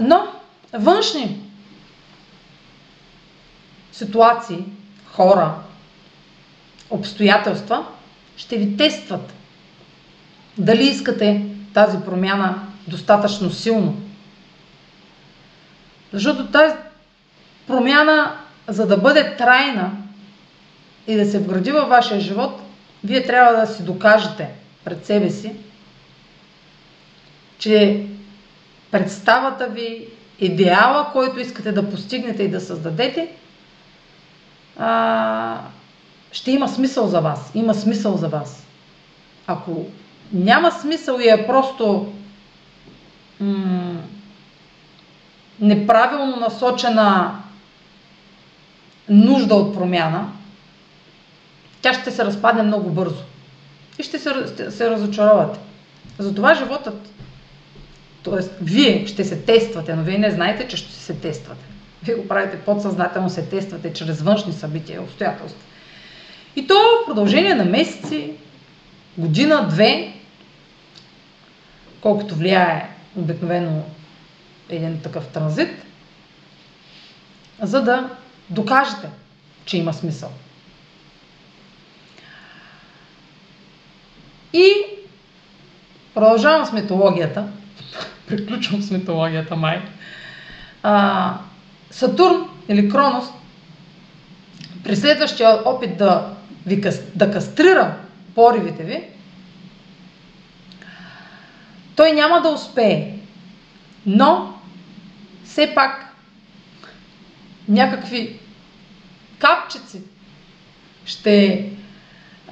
[0.00, 0.26] но
[0.72, 1.40] външни
[3.92, 4.64] ситуации,
[5.12, 5.54] хора,
[6.90, 7.86] обстоятелства
[8.36, 9.32] ще ви тестват
[10.58, 13.96] дали искате тази промяна достатъчно силно.
[16.12, 16.74] Защото тази
[17.66, 18.36] промяна,
[18.68, 19.90] за да бъде трайна
[21.06, 22.60] и да се вгради във вашия живот,
[23.04, 24.48] вие трябва да си докажете
[24.84, 25.52] пред себе си,
[27.58, 28.06] че
[28.90, 30.06] представата ви,
[30.40, 33.28] идеала, който искате да постигнете и да създадете,
[34.78, 35.60] а,
[36.34, 37.50] ще има смисъл за вас.
[37.54, 38.66] Има смисъл за вас.
[39.46, 39.86] Ако
[40.32, 42.12] няма смисъл и е просто
[43.40, 44.00] м-
[45.60, 47.38] неправилно насочена
[49.08, 50.32] нужда от промяна,
[51.82, 53.22] тя ще се разпадне много бързо.
[53.98, 55.58] И ще се, ще се разочаровате.
[56.18, 57.08] Затова животът,
[58.24, 58.64] т.е.
[58.64, 61.64] вие ще се тествате, но вие не знаете, че ще се тествате.
[62.02, 65.60] Вие го правите подсъзнателно, се тествате чрез външни събития, обстоятелства.
[66.56, 68.32] И то в продължение на месеци,
[69.18, 70.12] година, две,
[72.00, 73.82] колкото влияе обикновено
[74.68, 75.84] един такъв транзит,
[77.62, 78.10] за да
[78.50, 79.08] докажете,
[79.64, 80.30] че има смисъл.
[84.52, 84.72] И
[86.14, 87.48] продължавам с митологията.
[88.26, 89.82] Приключвам с митологията май.
[90.82, 91.38] А,
[91.90, 93.24] Сатурн или Кронос
[94.84, 96.34] при следващия опит да,
[96.66, 96.82] ви,
[97.14, 97.96] да кастрира
[98.34, 99.02] поривите ви,
[101.96, 103.14] той няма да успее.
[104.06, 104.54] Но,
[105.44, 106.14] все пак,
[107.68, 108.38] някакви
[109.38, 110.00] капчици
[111.04, 111.66] ще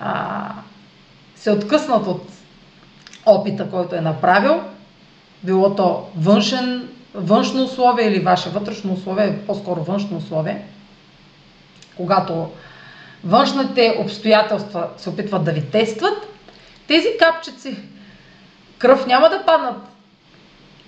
[0.01, 0.51] а,
[1.37, 2.29] се откъснат от
[3.27, 4.61] опита, който е направил,
[5.43, 10.65] било то външен, външно условие или ваше вътрешно условие, по-скоро външно условие,
[11.97, 12.51] когато
[13.25, 16.27] външните обстоятелства се опитват да ви тестват,
[16.89, 17.77] тези капчици
[18.79, 19.77] кръв няма да паднат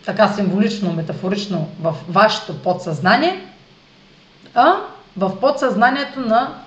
[0.04, 3.40] така символично, метафорично в вашето подсъзнание,
[4.54, 4.76] а
[5.16, 6.58] в подсъзнанието на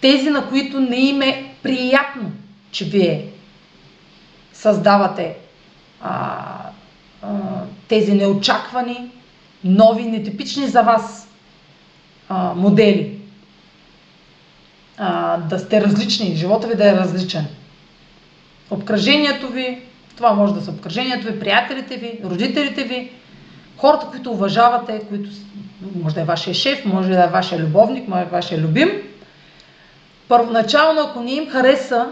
[0.00, 2.32] тези, на които не им е приятно,
[2.70, 3.28] че вие
[4.52, 5.36] създавате
[6.00, 6.38] а,
[7.22, 7.28] а,
[7.88, 9.10] тези неочаквани,
[9.64, 11.28] нови, нетипични за вас
[12.28, 13.21] а, модели.
[15.04, 17.46] А, да сте различни, живота ви да е различен.
[18.70, 19.82] Обкръжението ви,
[20.16, 23.10] това може да са обкръжението ви, приятелите ви, родителите ви,
[23.76, 25.30] хората, които уважавате, които
[26.02, 28.90] може да е вашия шеф, може да е вашия любовник, може да е вашия любим.
[30.28, 32.08] Първоначално, ако не им хареса,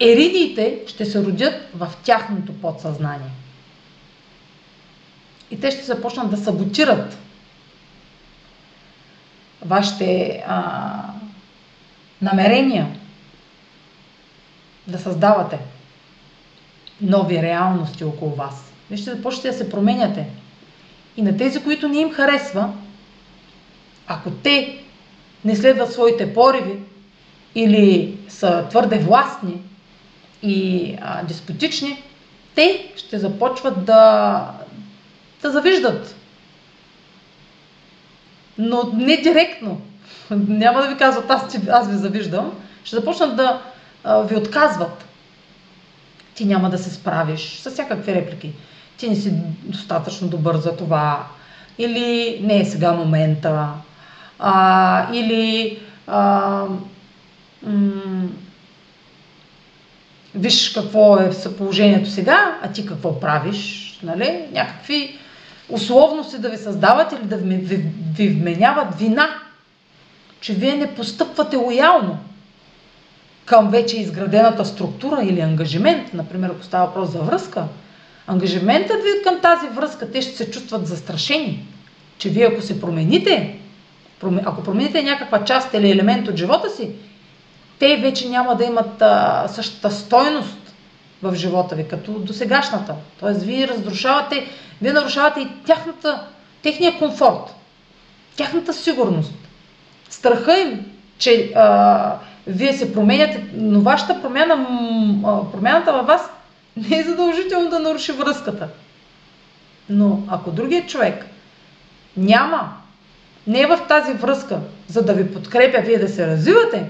[0.00, 3.30] еридиите ще се родят в тяхното подсъзнание.
[5.50, 7.18] И те ще започнат да саботират
[9.64, 10.92] вашите а,
[12.22, 12.88] намерения
[14.86, 15.58] да създавате
[17.00, 18.72] нови реалности около вас.
[18.90, 20.26] Вие ще започнете да се променяте.
[21.16, 22.72] И на тези, които не им харесва,
[24.06, 24.78] ако те
[25.44, 26.78] не следват своите пориви
[27.54, 29.62] или са твърде властни
[30.42, 32.02] и а, деспотични,
[32.54, 34.52] те ще започват да,
[35.42, 36.16] да завиждат.
[38.58, 39.80] Но не директно.
[40.48, 42.52] Няма да ви казват аз, аз ви завиждам.
[42.84, 43.60] Ще започнат да
[44.04, 45.08] а, ви отказват
[46.38, 48.52] ти няма да се справиш с всякакви реплики.
[48.96, 51.26] Ти не си достатъчно добър за това.
[51.78, 53.68] Или не е сега момента.
[54.38, 56.64] А, или а,
[57.62, 58.28] м-
[60.34, 63.84] виж какво е положението сега, а ти какво правиш.
[64.02, 64.44] Нали?
[64.52, 65.18] Някакви
[65.68, 67.84] условности да ви създават или да ви, ви,
[68.16, 69.28] ви вменяват вина,
[70.40, 72.18] че вие не постъпвате лоялно
[73.44, 77.64] към вече изградената структура или ангажимент, например, ако става въпрос за връзка,
[78.26, 81.66] ангажиментът ви към тази връзка, те ще се чувстват застрашени,
[82.18, 83.58] че вие ако се промените,
[84.44, 86.90] ако промените някаква част или елемент от живота си,
[87.78, 90.74] те вече няма да имат а, същата стойност
[91.22, 92.94] в живота ви, като досегашната.
[93.20, 94.46] Тоест, вие разрушавате,
[94.82, 96.26] вие нарушавате и тяхната,
[96.62, 97.54] техния комфорт,
[98.36, 99.32] тяхната сигурност.
[100.10, 100.86] Страха им,
[101.18, 102.14] че а,
[102.46, 104.66] вие се променяте, но вашата промяна,
[105.52, 106.30] промяната във вас
[106.76, 108.68] не е задължително да наруши връзката.
[109.90, 111.26] Но ако другият човек
[112.16, 112.72] няма,
[113.46, 116.86] не е в тази връзка, за да ви подкрепя вие да се развивате,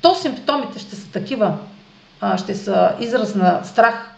[0.00, 1.56] то симптомите ще са такива,
[2.36, 4.10] ще са израз на страх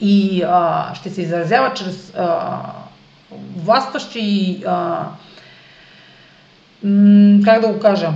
[0.00, 2.58] и а, ще се изразява чрез а,
[3.56, 5.06] властващи и а,
[6.84, 8.12] м- как да го кажа,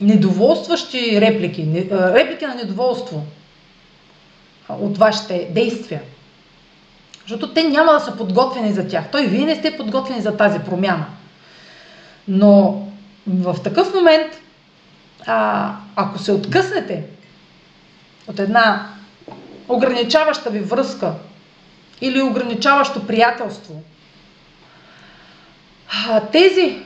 [0.00, 3.26] недоволстващи реплики, реплики на недоволство
[4.68, 6.02] от вашите действия.
[7.22, 9.04] Защото те няма да са подготвени за тях.
[9.12, 11.06] Той вие не сте подготвени за тази промяна.
[12.28, 12.86] Но
[13.26, 14.32] в такъв момент,
[15.26, 17.04] а, ако се откъснете
[18.28, 18.86] от една
[19.68, 21.12] ограничаваща ви връзка
[22.00, 23.82] или ограничаващо приятелство,
[26.32, 26.78] тези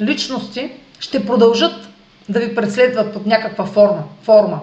[0.00, 0.70] личности
[1.00, 1.88] ще продължат
[2.28, 4.04] да ви преследват под някаква форма.
[4.22, 4.60] форма.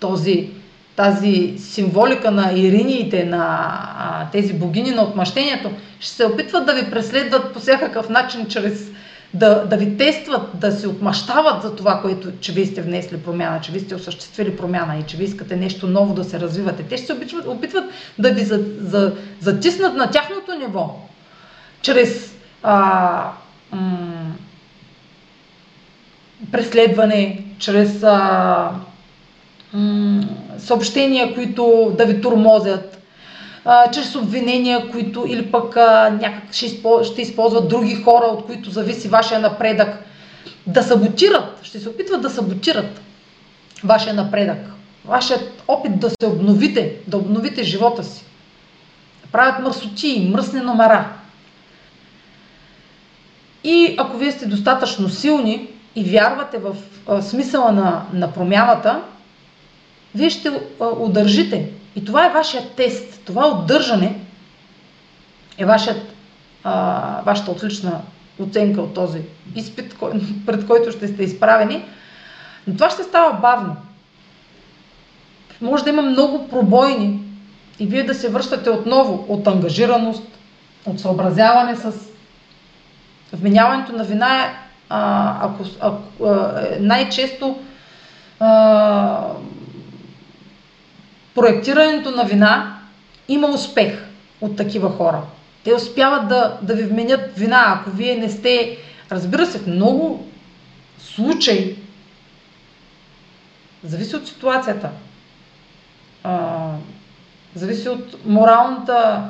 [0.00, 0.50] този,
[0.96, 5.70] тази символика на ириниите, на а, тези богини на отмъщението,
[6.00, 8.90] ще се опитват да ви преследват по всякакъв начин, чрез
[9.34, 13.60] да, да ви тестват, да се отмъщават за това, което, че вие сте внесли промяна,
[13.60, 16.82] че вие сте осъществили промяна и че вие искате нещо ново да се развивате.
[16.82, 17.84] Те ще се опитват, опитват
[18.18, 20.96] да ви за, за, затиснат на тяхното ниво,
[21.82, 23.32] чрез а,
[23.72, 24.34] м-
[26.52, 28.70] преследване, чрез а,
[29.72, 30.24] м-
[30.58, 32.99] съобщения, които да ви турмозят,
[33.72, 38.46] а, чрез обвинения, които или пък а, някак ще, използват, ще използват други хора, от
[38.46, 40.04] които зависи вашия напредък,
[40.66, 43.00] да саботират, ще се опитват да саботират
[43.84, 44.58] вашия напредък,
[45.04, 48.24] вашият опит да се обновите, да обновите живота си.
[49.32, 51.08] Правят мърсоти, мръсни номера.
[53.64, 56.76] И ако вие сте достатъчно силни и вярвате в
[57.08, 59.02] а, смисъла на, на промяната,
[60.14, 61.68] вие ще удържите.
[61.96, 63.19] И това е вашия тест.
[63.24, 64.20] Това удържане
[65.58, 66.14] е вашият,
[66.64, 68.00] а, вашата отлична
[68.38, 69.22] оценка от този
[69.54, 70.10] изпит, кой,
[70.46, 71.84] пред който ще сте изправени.
[72.66, 73.76] Но това ще става бавно.
[75.60, 77.20] Може да има много пробойни
[77.78, 80.22] и вие да се връщате отново от ангажираност,
[80.86, 81.92] от съобразяване с
[83.32, 84.54] Вменяването на вина е,
[84.90, 86.02] ако, ако,
[86.80, 87.58] най-често
[88.40, 89.26] а,
[91.34, 92.79] проектирането на вина
[93.30, 94.08] има успех
[94.40, 95.22] от такива хора.
[95.64, 98.76] Те успяват да, да ви вменят вина, ако вие не сте,
[99.10, 100.26] разбира се, в много
[100.98, 101.76] случаи,
[103.84, 104.90] зависи от ситуацията,
[106.24, 106.70] а,
[107.54, 109.22] зависи от моралната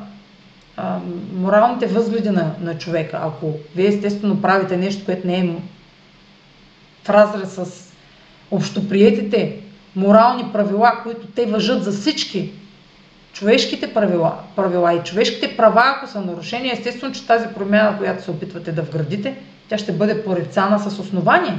[0.77, 0.99] а,
[1.35, 3.21] моралните възгледи на, на човека.
[3.23, 5.57] Ако вие естествено правите нещо, което не е
[7.05, 7.93] в разрез с
[8.51, 9.57] общоприетите
[9.97, 12.53] морални правила, които те въжат за всички
[13.33, 18.31] човешките правила, правила и човешките права, ако са нарушени, естествено, че тази промяна, която се
[18.31, 19.37] опитвате да вградите,
[19.69, 21.59] тя ще бъде порицана с основание.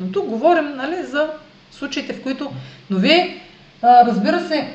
[0.00, 1.30] Но тук говорим нали, за
[1.70, 2.50] случаите, в които...
[2.90, 3.42] Но вие,
[3.82, 4.72] разбира се,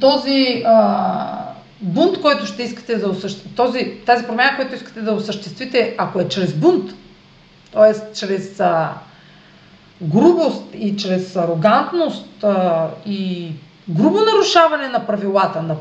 [0.00, 5.94] този а, бунт, който ще искате да осъществите, този, тази промяна, която искате да осъществите,
[5.98, 6.90] ако е чрез бунт,
[7.72, 8.14] т.е.
[8.14, 8.92] чрез а,
[10.02, 13.52] грубост и чрез арогантност а, и
[13.88, 15.76] грубо нарушаване на правилата, на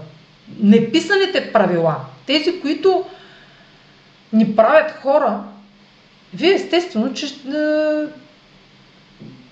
[0.59, 1.95] неписаните правила,
[2.27, 3.05] тези, които
[4.33, 5.43] ни правят хора,
[6.33, 8.07] вие естествено, че а,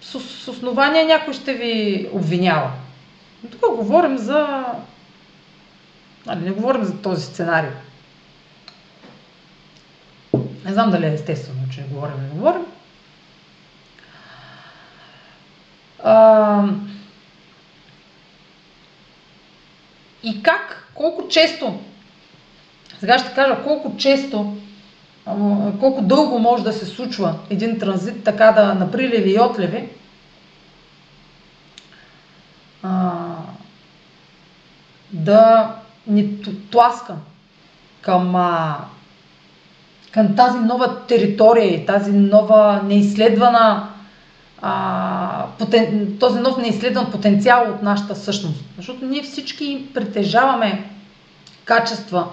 [0.02, 2.72] с, основание някой ще ви обвинява.
[3.44, 4.66] Но тук говорим за
[6.26, 7.70] Нали, не говорим за този сценарий.
[10.66, 12.66] Не знам дали е естествено, че не говорим, не говорим.
[16.04, 16.64] А,
[20.24, 21.80] и как, колко често,
[23.00, 24.58] сега ще кажа колко често,
[25.80, 29.90] колко дълго може да се случва един транзит така да на приливи и отливи,
[35.12, 35.76] да
[36.08, 37.16] ни тласка
[38.02, 38.36] към,
[40.12, 43.90] към тази нова територия и тази нова неизследвана
[44.62, 48.64] а, потен, този нов неизследван потенциал от нашата същност.
[48.78, 50.90] Защото ние всички притежаваме
[51.66, 52.28] качества,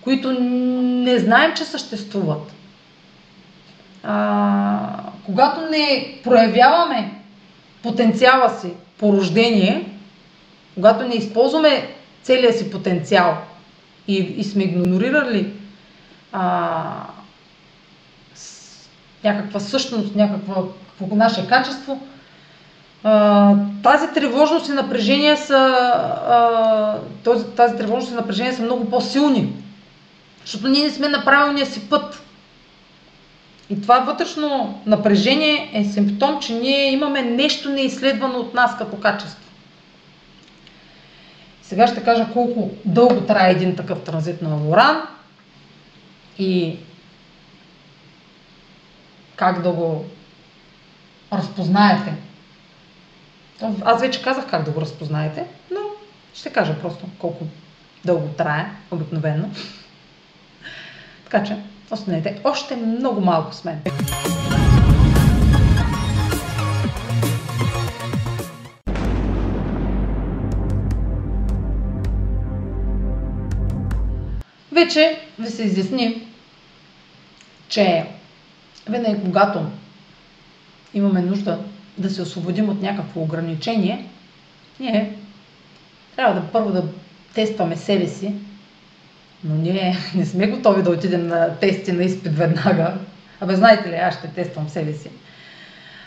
[0.00, 2.52] които не знаем, че съществуват.
[4.02, 4.78] А,
[5.24, 7.12] когато не проявяваме
[7.82, 9.90] потенциала си по рождение,
[10.74, 11.88] когато не използваме
[12.22, 13.36] целия си потенциал
[14.08, 15.52] и, и сме игнорирали
[16.32, 16.82] а,
[19.24, 20.54] някаква същност, някаква
[21.00, 22.00] наше качество,
[23.82, 29.52] тази тревожност и напрежение са, този, тази тревожност и напрежение са много по-силни.
[30.40, 32.22] Защото ние не сме на правилния си път.
[33.70, 39.46] И това вътрешно напрежение е симптом, че ние имаме нещо неизследвано от нас като качество.
[41.62, 45.02] Сега ще кажа колко дълго трае един такъв транзит на Лоран
[46.38, 46.76] и
[49.36, 50.04] как да го
[51.32, 52.14] разпознаете.
[53.84, 55.80] Аз вече казах как да го разпознаете, но
[56.34, 57.44] ще кажа просто колко
[58.04, 59.48] дълго трае обикновено.
[61.24, 61.56] Така че,
[61.90, 63.82] останете още много малко с мен.
[74.72, 76.26] Вече ви се изясни,
[77.68, 78.06] че
[78.88, 79.60] винаги когато
[80.94, 81.58] имаме нужда
[81.98, 84.06] да се освободим от някакво ограничение,
[84.80, 85.16] ние
[86.16, 86.84] трябва да първо да
[87.34, 88.34] тестваме себе си,
[89.44, 92.94] но ние не сме готови да отидем на тести на изпит веднага.
[93.40, 95.10] Абе, знаете ли, аз ще тествам себе си.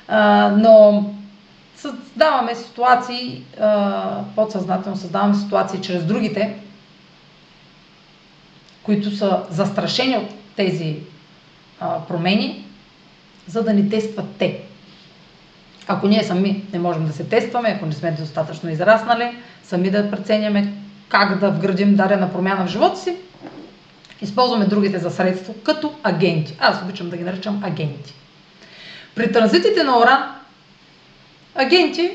[0.07, 1.05] А, но
[1.75, 6.55] създаваме ситуации, а, подсъзнателно създаваме ситуации чрез другите,
[8.83, 10.97] които са застрашени от тези
[11.79, 12.65] а, промени,
[13.47, 14.68] за да ни тестват те.
[15.91, 20.11] Ако ние сами не можем да се тестваме, ако не сме достатъчно израснали, сами да
[20.11, 20.73] преценяме
[21.09, 23.15] как да вградим дадена промяна в живота си,
[24.21, 26.55] използваме другите за средство като агенти.
[26.59, 28.13] Аз обичам да ги наричам агенти.
[29.15, 30.35] При транзитите на Оран,
[31.55, 32.11] агенти,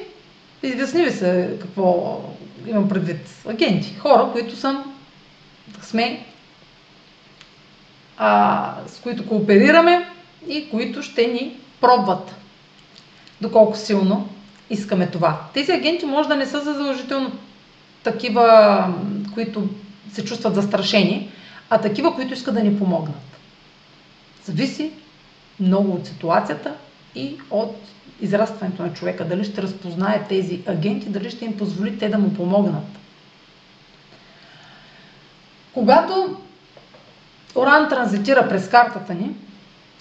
[0.62, 2.20] изясни ви се какво
[2.66, 3.29] имам предвид.
[3.49, 4.95] Агенти, хора, които съм,
[5.83, 6.27] сме,
[8.16, 10.09] а, с които кооперираме
[10.49, 12.35] и които ще ни пробват
[13.45, 14.28] доколко силно
[14.70, 15.40] искаме това.
[15.55, 17.32] Тези агенти може да не са задължително
[18.03, 18.95] такива,
[19.34, 19.68] които
[20.12, 21.30] се чувстват застрашени,
[21.70, 23.22] а такива, които искат да ни помогнат.
[24.45, 24.90] Зависи
[25.61, 26.74] много от ситуацията
[27.14, 27.76] и от
[28.20, 29.24] израстването на човека.
[29.24, 32.84] Дали ще разпознае тези агенти, дали ще им позволи те да му помогнат.
[35.72, 36.36] Когато
[37.57, 39.30] Оран транзитира през картата ни,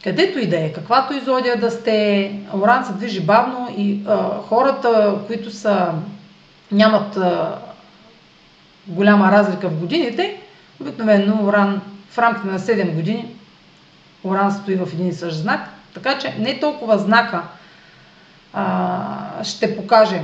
[0.04, 5.16] където и да е, каквато изодия да сте, Оран се движи бавно и а, хората,
[5.28, 5.94] които са,
[6.72, 7.60] нямат а,
[8.88, 10.42] голяма разлика в годините,
[10.82, 13.36] обикновено Оран в рамките на 7 години
[14.24, 17.44] Оран стои в един и същ знак, така че не толкова знака
[18.54, 20.22] а, ще покаже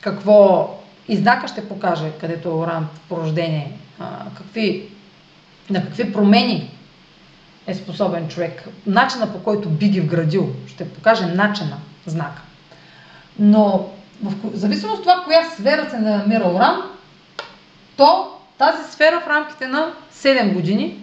[0.00, 0.70] какво
[1.08, 4.04] и знака ще покаже, където е Оран по рождение, а,
[4.36, 4.88] какви,
[5.70, 6.70] на какви промени
[7.66, 8.68] е способен човек.
[8.86, 12.42] Начина по който би ги вградил, ще покаже начина, знака.
[13.38, 13.88] Но
[14.22, 16.82] в зависимост от това, коя сфера се намира Оран,
[17.96, 20.98] то тази сфера в рамките на 7 години,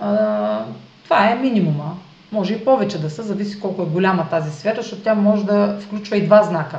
[0.00, 0.64] а,
[1.04, 1.96] това е минимума.
[2.32, 5.78] Може и повече да са, зависи колко е голяма тази сфера, защото тя може да
[5.80, 6.78] включва и два знака.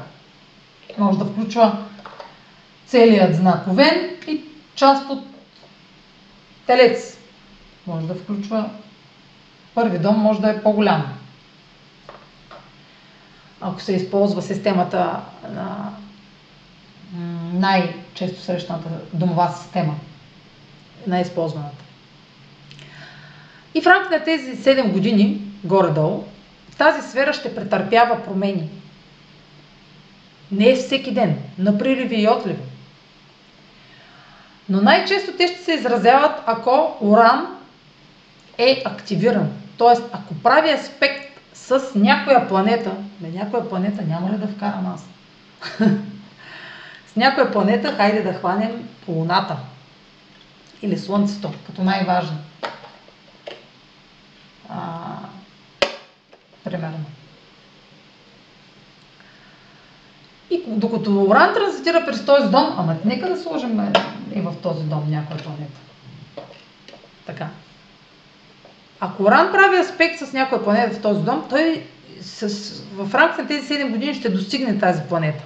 [0.97, 1.77] Може да включва
[2.85, 4.41] целият знак Овен и
[4.75, 5.23] част от
[6.67, 7.16] Телец.
[7.87, 8.69] Може да включва
[9.75, 11.13] първи дом, може да е по-голям.
[13.61, 15.93] Ако се използва системата на
[17.53, 19.95] най-често срещаната домова система,
[21.07, 21.83] най-използваната.
[23.75, 26.23] И в рамките на тези 7 години, горе-долу,
[26.77, 28.69] тази сфера ще претърпява промени.
[30.51, 32.61] Не е всеки ден, на приливи и отливи.
[34.69, 37.56] Но най-често те ще се изразяват, ако Уран
[38.57, 39.49] е активиран.
[39.77, 45.05] Тоест, ако прави аспект с някоя планета, бе, някоя планета няма ли да вкарам аз?
[47.13, 49.57] с някоя планета, хайде да хванем Луната
[50.81, 52.37] или Слънцето, като най-важно.
[56.63, 57.05] Примерно.
[60.49, 63.93] И докато Оран транзитира през този дом, ама нека да сложим
[64.35, 65.79] и в този дом някоя планета.
[67.25, 67.47] Така.
[68.99, 71.83] Ако Оран прави аспект с някоя планета в този дом, той
[72.21, 72.49] с,
[72.97, 75.43] в рамките на тези 7 години ще достигне тази планета.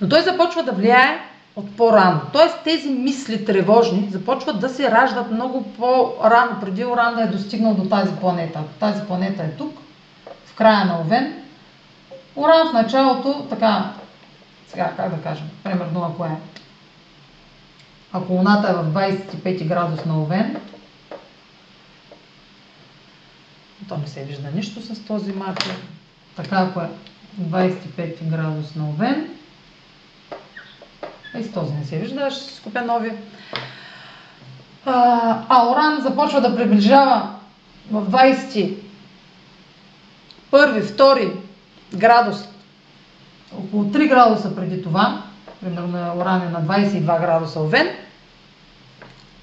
[0.00, 1.20] Но той започва да влияе
[1.56, 2.20] от по-рано.
[2.32, 7.74] Тоест тези мисли тревожни започват да се раждат много по-рано, преди Оран да е достигнал
[7.74, 8.60] до тази планета.
[8.80, 9.78] Тази планета е тук,
[10.46, 11.42] в края на Овен,
[12.36, 13.92] Оран в началото, така,
[14.68, 16.36] сега как да кажем, примерно ако е,
[18.12, 20.56] ако Луната е в 25 градус на Овен,
[23.88, 25.76] то не се вижда нищо с този маркер.
[26.36, 26.88] Така, ако е
[27.40, 29.28] 25 градус на Овен,
[31.38, 33.12] и с този не се вижда, ще си купя нови.
[34.86, 37.34] А, Оран започва да приближава
[37.90, 38.74] в 20
[40.50, 41.32] първи, втори
[41.94, 42.48] градус,
[43.58, 45.22] около 3 градуса преди това,
[45.60, 47.88] примерно Оран е на 22 градуса Овен,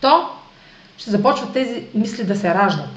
[0.02, 0.30] то
[0.98, 2.90] ще започват тези мисли да се раждат.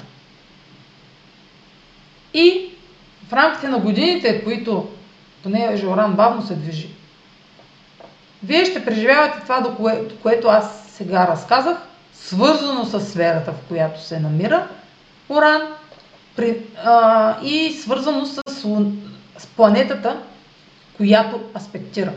[2.33, 2.71] И
[3.29, 4.89] в рамките на годините, които
[5.43, 6.89] поне Жоран бавно се движи,
[8.43, 11.77] вие ще преживявате това, до, кое, до което аз сега разказах,
[12.13, 14.67] свързано с сферата, в която се намира
[15.29, 15.61] Уран
[16.35, 18.41] при, а, и свързано с,
[19.37, 20.21] с планетата,
[20.97, 22.11] която аспектира.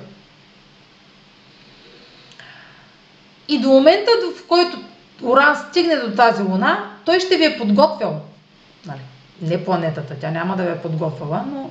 [3.48, 4.78] И до момента, в който
[5.22, 8.20] Уран стигне до тази луна, той ще ви е подготвял.
[8.86, 9.00] Нали?
[9.42, 11.70] Не планетата, тя няма да ви е подготвила, но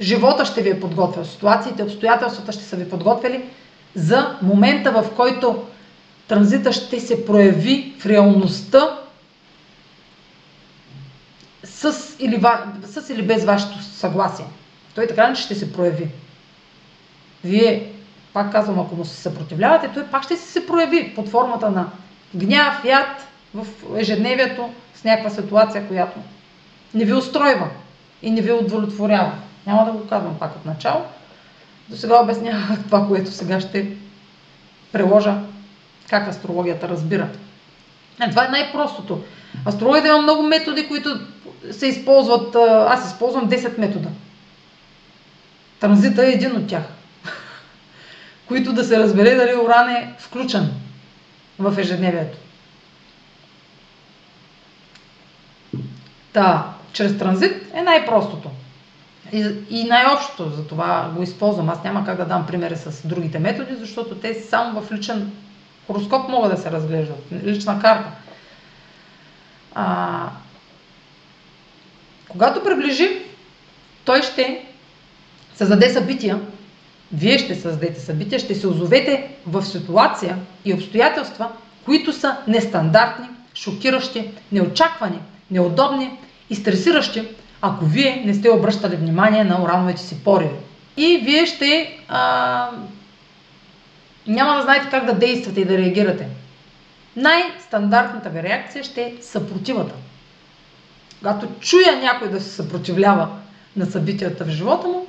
[0.00, 3.44] живота ще ви е подготвил, ситуациите, обстоятелствата ще са ви подготвили
[3.94, 5.64] за момента, в който
[6.28, 8.98] транзита ще се прояви в реалността
[11.64, 12.42] с или,
[12.84, 14.46] с или без вашето съгласие.
[14.94, 16.08] Той така не ще се прояви.
[17.44, 17.92] Вие,
[18.32, 21.90] пак казвам, ако му се съпротивлявате, той пак ще се прояви под формата на
[22.34, 26.18] гняв, яд в ежедневието с някаква ситуация, която
[26.94, 27.68] не ви устройва
[28.22, 29.32] и не ви удовлетворява.
[29.66, 31.02] Няма да го казвам пак от начало.
[31.88, 33.96] До сега обяснявах това, което сега ще
[34.92, 35.34] приложа
[36.08, 37.28] как астрологията разбира.
[38.26, 39.22] Е, това е най-простото.
[39.66, 41.20] Астрологията има много методи, които
[41.70, 42.56] се използват.
[42.88, 44.08] Аз използвам 10 метода.
[45.80, 46.82] Транзита е един от тях.
[48.48, 50.72] които да се разбере дали Оран е включен
[51.58, 52.38] в ежедневието.
[56.34, 58.50] Та, чрез транзит е най-простото.
[59.32, 61.70] И, и най-общото, за това го използвам.
[61.70, 65.32] Аз няма как да дам примери с другите методи, защото те само в личен
[65.86, 68.10] хороскоп могат да се разглеждат, лична карта.
[69.74, 70.28] А,
[72.28, 73.22] когато приближи,
[74.04, 74.66] той ще
[75.54, 76.40] създаде събития,
[77.12, 81.50] вие ще създадете събития, ще се озовете в ситуация и обстоятелства,
[81.84, 85.18] които са нестандартни, шокиращи, неочаквани,
[85.54, 86.10] неудобни
[86.50, 87.28] и стресиращи,
[87.62, 90.56] ако вие не сте обръщали внимание на урановите си пориви.
[90.96, 92.70] И вие ще а,
[94.26, 96.28] няма да знаете как да действате и да реагирате.
[97.16, 99.94] Най-стандартната ви реакция ще е съпротивата.
[101.18, 103.28] Когато чуя някой да се съпротивлява
[103.76, 105.06] на събитията в живота му,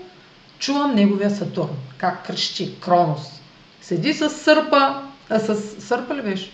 [0.59, 1.75] чувам неговия Сатурн.
[1.97, 3.41] Как крещи, Кронос.
[3.81, 6.51] Седи с сърпа, а с сърпа ли беше?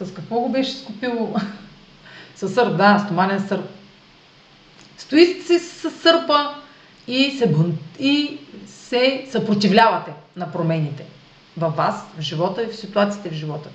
[0.00, 1.34] С какво го беше скупил?
[2.36, 3.70] с сърп, да, стоманен сърп.
[4.98, 6.54] Стои си с сърпа
[7.06, 7.78] и се, бун...
[7.98, 11.04] и се съпротивлявате на промените
[11.56, 13.68] във вас, в живота и в ситуациите в живота.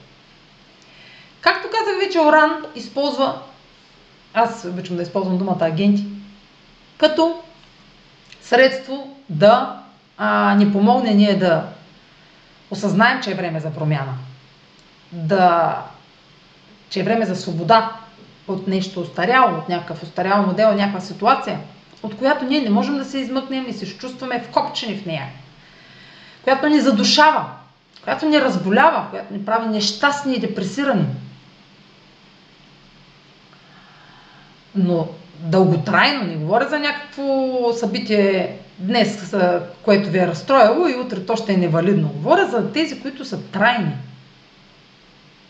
[1.42, 3.42] Както казах вече, Оран използва,
[4.34, 6.06] аз обичам да използвам думата агенти,
[6.98, 7.42] като
[8.42, 9.84] средство да
[10.18, 11.68] а, ни помогне ние да
[12.72, 14.14] осъзнаем, че е време за промяна.
[15.12, 15.86] Да,
[16.92, 17.92] че е време за свобода
[18.48, 21.60] от нещо остаряло, от някакъв остарял модел, някаква ситуация,
[22.04, 25.28] от която ние не можем да се измъкнем и се чувстваме вкопчени в нея
[26.44, 27.46] която ни задушава,
[28.04, 31.06] която ни разболява, която ни прави нещастни и депресирани.
[34.76, 35.08] Но
[35.40, 37.24] дълготрайно, не говоря за някакво
[37.74, 39.36] събитие днес,
[39.84, 42.10] което ви е разстроило и утре то ще е невалидно.
[42.10, 43.94] Говоря за тези, които са трайни.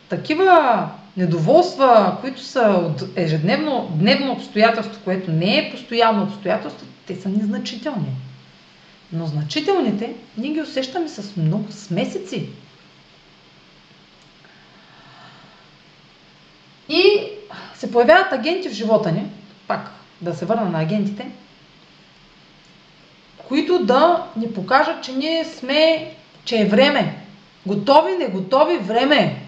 [0.09, 7.29] Такива недоволства, които са от ежедневно дневно обстоятелство, което не е постоянно обстоятелство, те са
[7.29, 8.07] незначителни.
[9.13, 12.49] Но значителните ние ги усещаме с много месеци.
[16.89, 17.03] И
[17.75, 19.25] се появяват агенти в живота ни,
[19.67, 19.91] пак
[20.21, 21.27] да се върна на агентите,
[23.47, 26.13] които да ни покажат, че ние сме,
[26.45, 27.15] че е време.
[27.65, 29.41] Готови, не готови, време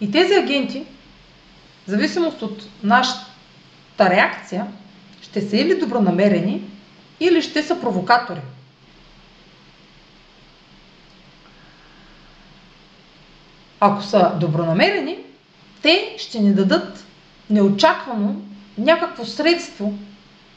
[0.00, 0.84] И тези агенти,
[1.86, 4.66] в зависимост от нашата реакция,
[5.22, 6.62] ще са или добронамерени,
[7.20, 8.40] или ще са провокатори.
[13.80, 15.18] Ако са добронамерени,
[15.82, 17.04] те ще ни дадат
[17.50, 18.36] неочаквано
[18.78, 19.94] някакво средство,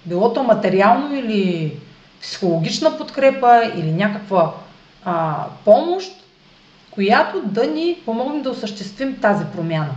[0.06, 1.74] било то материално или
[2.22, 4.54] психологична подкрепа или някаква
[5.06, 6.12] а, помощ,
[6.92, 9.92] която да ни помогне да осъществим тази промяна.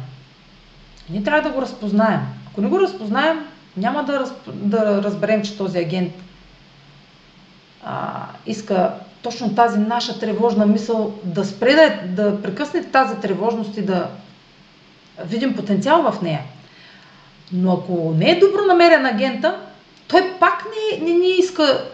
[1.11, 2.21] Ние трябва да го разпознаем.
[2.51, 4.37] Ако не го разпознаем, няма да, разп...
[4.47, 6.13] да разберем, че този агент
[7.85, 13.83] а, иска точно тази наша тревожна мисъл да спре, да, да прекъсне тази тревожност и
[13.83, 14.09] да
[15.25, 16.41] видим потенциал в нея.
[17.53, 19.61] Но ако не е добронамерен агента,
[20.09, 21.85] той пак не, не ни иска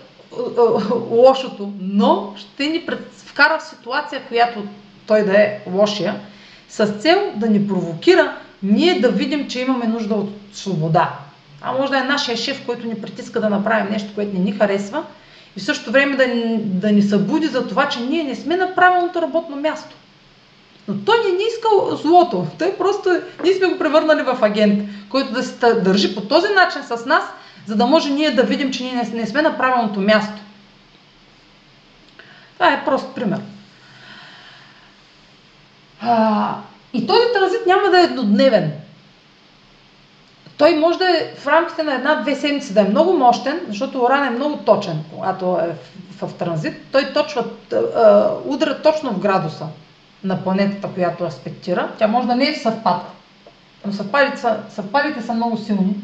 [1.11, 2.87] лошото, но ще ни
[3.27, 4.63] вкара в ситуация, която
[5.11, 6.21] той да е лошия,
[6.69, 11.13] с цел да ни провокира ние да видим, че имаме нужда от свобода.
[11.63, 14.53] А може да е нашия шеф, който ни притиска да направим нещо, което не ни
[14.53, 15.05] харесва–
[15.57, 16.27] и в същото време да,
[16.59, 19.97] да ни събуди за това, че ние не сме на правилното работно място.
[20.89, 22.47] Но той не ни иска злото.
[22.59, 23.11] Той просто,
[23.43, 27.25] ние сме го превърнали в агент, който да се държи по този начин с нас,
[27.67, 30.41] за да може ние да видим, че ние не, сме на правилното място.
[32.55, 33.41] Това е прост пример.
[36.01, 36.55] А,
[36.93, 38.73] и този транзит няма да е еднодневен.
[40.57, 44.27] той може да е в рамките на една-две седмици да е много мощен, защото Оран
[44.27, 45.77] е много точен, когато е
[46.19, 46.75] в, в, транзит.
[46.93, 47.45] Той точва,
[48.45, 49.67] удря точно в градуса
[50.25, 51.89] на планетата, която аспектира.
[51.99, 53.03] Тя може да не е в съвпад,
[53.87, 55.95] но съвпадите са, съвпадите са много силни.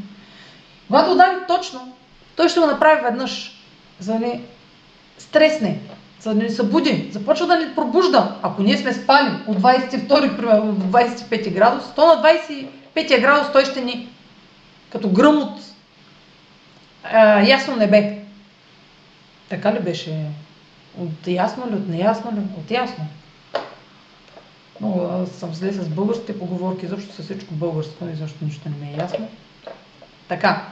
[0.86, 1.92] Когато удари точно,
[2.36, 3.62] той ще го направи веднъж,
[4.00, 4.44] за да ни
[5.18, 5.78] стресне,
[6.34, 8.36] да ни събуди, започва да ни пробужда.
[8.42, 13.64] Ако ние сме спали от 22, примерно, до 25 градус, то на 25 градус той
[13.64, 14.08] ще ни
[14.90, 15.60] като гръм от
[17.04, 18.18] а, ясно небе.
[19.48, 20.24] Така ли беше?
[20.98, 22.40] От ясно ли, от неясно ли?
[22.58, 23.06] От ясно.
[24.80, 28.92] Но съм зле с българските поговорки, защото със всичко българско, и защо нищо не ми
[28.92, 29.28] е ясно.
[30.28, 30.62] Така,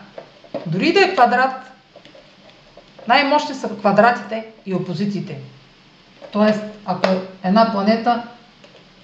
[0.67, 1.74] дори да е квадрат,
[3.09, 5.39] най-мощни са квадратите и опозициите.
[6.33, 7.09] Тоест, ако
[7.45, 8.23] една планета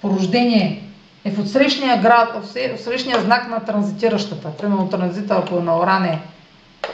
[0.01, 0.83] по рождение
[1.25, 6.21] е в отсрещния, град, в отсрещния знак на транзитиращата, примерно транзита, ако на Оран е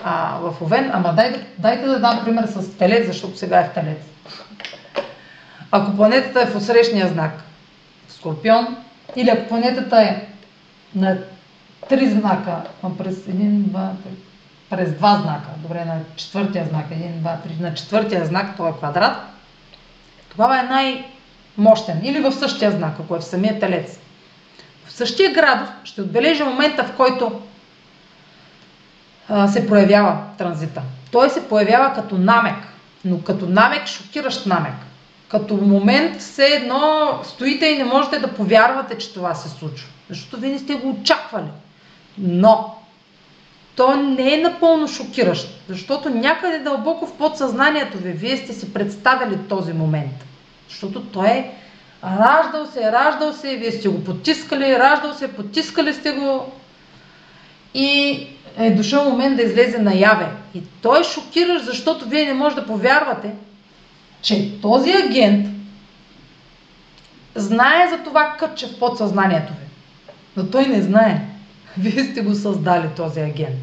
[0.03, 3.73] а, в Овен, ама дай, дайте да дам пример с Телец, защото сега е в
[3.73, 3.97] Телец.
[5.71, 7.43] Ако планетата е в отсрещния знак,
[8.09, 8.77] Скорпион,
[9.15, 10.27] или ако планетата е
[10.95, 11.17] на
[11.89, 12.61] три знака,
[12.97, 14.11] през един, два, три,
[14.69, 19.17] през два знака, добре, на четвъртия знак, един, два, три, на четвъртия знак, е квадрат,
[20.29, 21.99] тогава е най-мощен.
[22.03, 23.99] Или в същия знак, ако е в самия телец.
[24.85, 27.41] В същия градус ще отбележи момента, в който
[29.29, 30.81] а, се проявява транзита.
[31.11, 32.57] Той се появява като намек,
[33.05, 34.75] но като намек, шокиращ намек.
[35.29, 39.87] Като момент все едно стоите и не можете да повярвате, че това се случва.
[40.09, 41.49] Защото вие не сте го очаквали.
[42.17, 42.76] Но
[43.77, 49.37] то не е напълно шокиращо, защото някъде дълбоко в подсъзнанието ви, вие сте си представили
[49.49, 50.25] този момент.
[50.69, 51.51] Защото той е
[52.03, 56.51] раждал се, раждал се, вие сте го потискали, раждал се, потискали сте го
[57.73, 58.19] и
[58.57, 60.27] е дошъл момент да излезе наяве.
[60.55, 63.31] И той е шокиращ, защото вие не можете да повярвате,
[64.21, 65.47] че този агент
[67.35, 69.67] знае за това кътче в подсъзнанието ви.
[70.37, 71.36] Но той не знае.
[71.79, 73.59] Вие сте го създали този агент.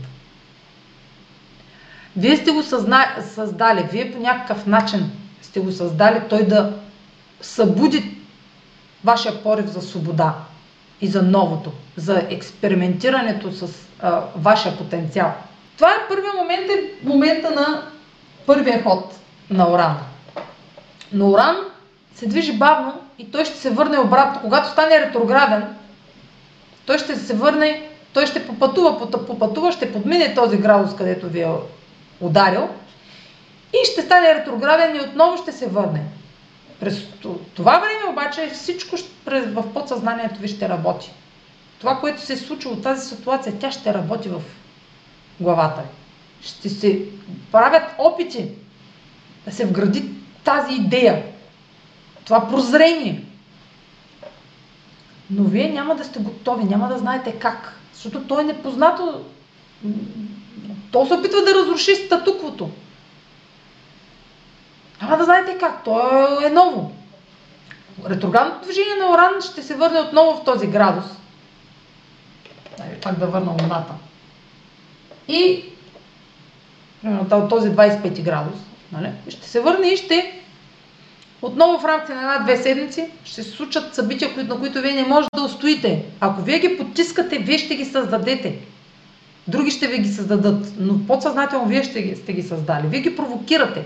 [2.17, 3.07] Вие сте го съзна...
[3.35, 5.11] създали, вие по някакъв начин
[5.43, 6.73] сте го създали той да
[7.41, 8.17] събуди
[9.05, 10.35] вашия порив за свобода
[11.01, 13.69] и за новото, за експериментирането с
[14.01, 15.33] а, вашия потенциал.
[15.77, 17.83] Това е първият момент, е момента на
[18.47, 19.15] първия ход
[19.51, 19.99] на Оран.
[21.13, 21.57] Но Оран
[22.15, 24.41] се движи бавно и той ще се върне обратно.
[24.41, 25.65] Когато стане ретрограден,
[26.87, 31.49] той ще се върне, той ще попътува, попътува, ще подмине този градус, където ви е
[32.21, 32.69] ударил
[33.73, 36.03] и ще стане ретрограден и отново ще се върне.
[36.81, 37.07] През
[37.55, 38.97] това време обаче всичко
[39.27, 41.13] в подсъзнанието ви ще работи.
[41.79, 44.43] Това, което се е случило тази ситуация, тя ще работи в
[45.41, 45.89] главата ви.
[46.49, 47.03] Ще се
[47.53, 48.49] правят опити
[49.45, 50.05] да се вгради
[50.45, 51.23] тази идея,
[52.25, 53.25] това прозрение.
[55.31, 57.81] Но вие няма да сте готови, няма да знаете как.
[57.95, 59.25] Защото той е непознато.
[60.91, 62.71] То се опитва да разруши статуквото.
[65.03, 65.85] Няма да знаете как.
[65.85, 66.01] То
[66.47, 66.93] е ново.
[68.09, 71.05] Ретроградното движение на Оран ще се върне отново в този градус.
[73.03, 73.93] Пак да върна луната.
[75.29, 75.65] И
[77.29, 78.59] този 25 градус,
[78.93, 79.13] нали?
[79.29, 80.34] ще се върне и ще
[81.45, 85.31] отново в рамките на една-две седмици ще се случат събития, на които вие не можете
[85.37, 86.05] да устоите.
[86.21, 88.59] Ако вие ги потискате, вие ще ги създадете.
[89.49, 92.87] Други ще ви ги създадат, но подсъзнателно вие ще ги, сте ги създали.
[92.87, 93.85] Вие ги провокирате.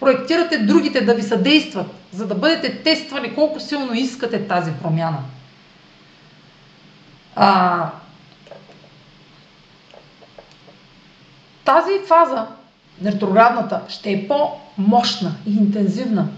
[0.00, 5.18] Проектирате другите да ви съдействат, за да бъдете тествани колко силно искате тази промяна.
[7.36, 7.90] А,
[11.64, 12.46] тази фаза,
[13.04, 16.28] ретроградната, ще е по-мощна и интензивна.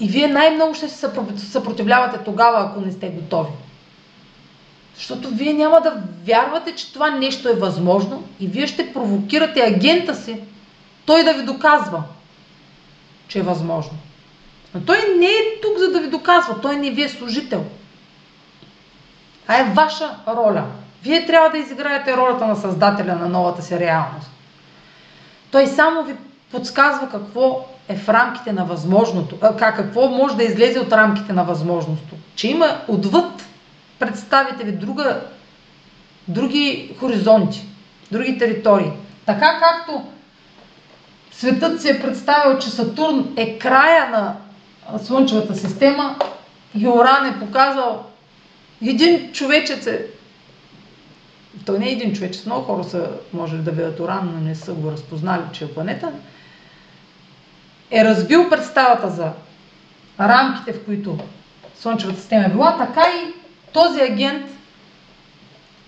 [0.00, 3.50] И вие най-много ще се съпротивлявате тогава, ако не сте готови.
[4.94, 10.14] Защото вие няма да вярвате, че това нещо е възможно и вие ще провокирате агента
[10.14, 10.40] си,
[11.06, 12.02] той да ви доказва,
[13.28, 13.98] че е възможно.
[14.74, 17.64] Но той не е тук, за да ви доказва, той не ви е служител.
[19.46, 20.64] А е ваша роля.
[21.02, 24.30] Вие трябва да изиграете ролята на създателя на новата си реалност.
[25.50, 26.14] Той само ви
[26.50, 31.44] подсказва какво е в рамките на възможното, а, какво може да излезе от рамките на
[31.44, 32.14] възможното.
[32.34, 33.46] Че има отвъд,
[33.98, 35.20] представите ви, друга,
[36.28, 37.66] други хоризонти,
[38.12, 38.90] други територии.
[39.26, 40.02] Така както
[41.30, 44.36] светът си е представил, че Сатурн е края на
[44.98, 46.16] Слънчевата система
[46.74, 48.04] и Оран е показал
[48.82, 50.06] един човечец е
[51.66, 54.54] той не е един човек, че много хора са, може да видят Оран, но не
[54.54, 56.12] са го разпознали, че е планета,
[57.92, 59.30] е разбил представата за
[60.20, 61.18] рамките, в които
[61.82, 63.32] Слънчевата система е била, така и
[63.72, 64.46] този агент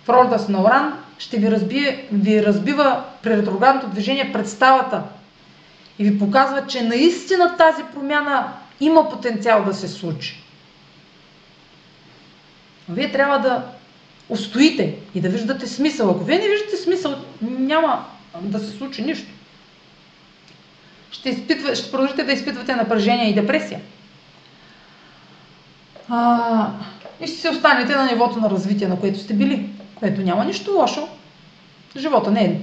[0.05, 5.03] в ролята си на Оран ще ви, разбие, ви разбива при ретроградното движение представата
[5.99, 10.43] и ви показва, че наистина тази промяна има потенциал да се случи.
[12.89, 13.63] Вие трябва да
[14.29, 16.11] устоите и да виждате смисъл.
[16.11, 18.05] Ако вие не виждате смисъл, няма
[18.41, 19.34] да се случи нищо.
[21.15, 23.81] Ще, изпитва, ще продължите да изпитвате напрежение и депресия.
[26.09, 26.71] А,
[27.21, 30.73] и ще се останете на нивото на развитие, на което сте били, което няма нищо
[30.73, 31.09] лошо.
[31.97, 32.61] Живота не е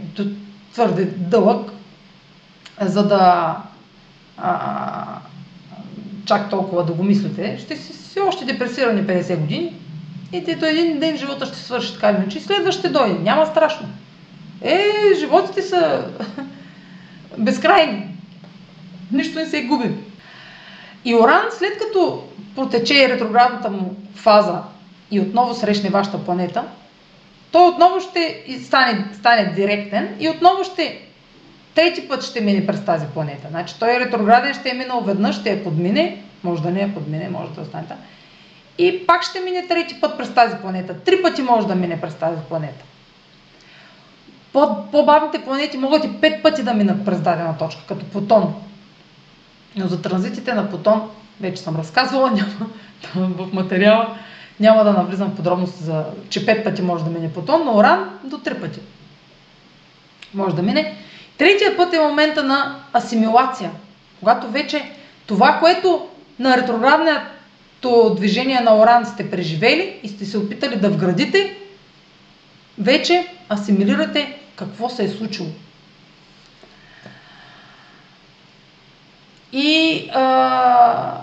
[0.73, 1.71] твърде дълъг,
[2.81, 3.57] за да
[4.37, 5.05] а,
[6.25, 7.57] чак толкова да го мислите.
[7.59, 9.73] Ще си, си още депресирани 50 години
[10.31, 12.39] и до един ден живота ще свърши така иначе.
[12.39, 13.19] Следващ ще дойде.
[13.19, 13.87] Няма страшно.
[14.61, 14.83] Е,
[15.19, 16.05] животите са
[17.37, 18.10] безкрайни.
[19.11, 19.89] Нищо не се губи.
[21.05, 22.23] И Оран, след като
[22.55, 24.61] протече ретроградната му фаза
[25.11, 26.63] и отново срещне вашата планета,
[27.51, 31.01] той отново ще стане, стане директен и отново ще
[31.75, 33.47] трети път ще мине през тази планета.
[33.49, 36.93] Значи той е ретрограден, ще е минал веднъж, ще я подмине, може да не я
[36.93, 37.97] подмине, може да остане там.
[38.77, 40.99] И пак ще мине трети път през тази планета.
[40.99, 42.85] Три пъти може да мине през тази планета.
[44.53, 48.55] По-бавните планети могат и пет пъти да минат през дадена точка, като Плутон.
[49.75, 51.09] Но за транзитите на Плутон
[51.41, 52.31] вече съм разказвала,
[53.15, 54.17] в материала.
[54.59, 58.19] Няма да навлизам в подробности за, че пет пъти може да мине Плутон, но Оран
[58.23, 58.79] до три пъти
[60.33, 60.95] може да мине.
[61.37, 63.71] Третия път е момента на асимилация,
[64.19, 64.91] когато вече
[65.25, 66.07] това, което
[66.39, 71.57] на ретроградното движение на Оран сте преживели и сте се опитали да вградите,
[72.77, 75.47] вече асимилирате какво се е случило.
[79.53, 81.13] И а,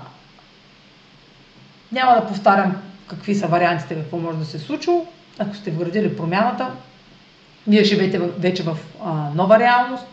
[1.93, 2.77] няма да повтарям
[3.07, 4.91] какви са вариантите, какво може да се случи.
[5.39, 6.71] Ако сте вградили промяната,
[7.67, 10.07] вие живеете вече в а, нова реалност,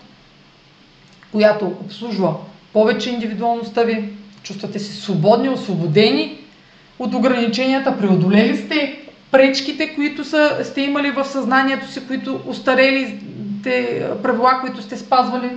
[1.32, 2.36] която обслужва
[2.74, 4.14] повече индивидуалността ви,
[4.44, 6.38] чувствате се свободни, освободени
[7.00, 9.00] от ограниченията, преодолели сте
[9.32, 13.20] пречките, които са, сте имали в съзнанието си, които устарели
[14.24, 15.50] правила, които сте спазвали,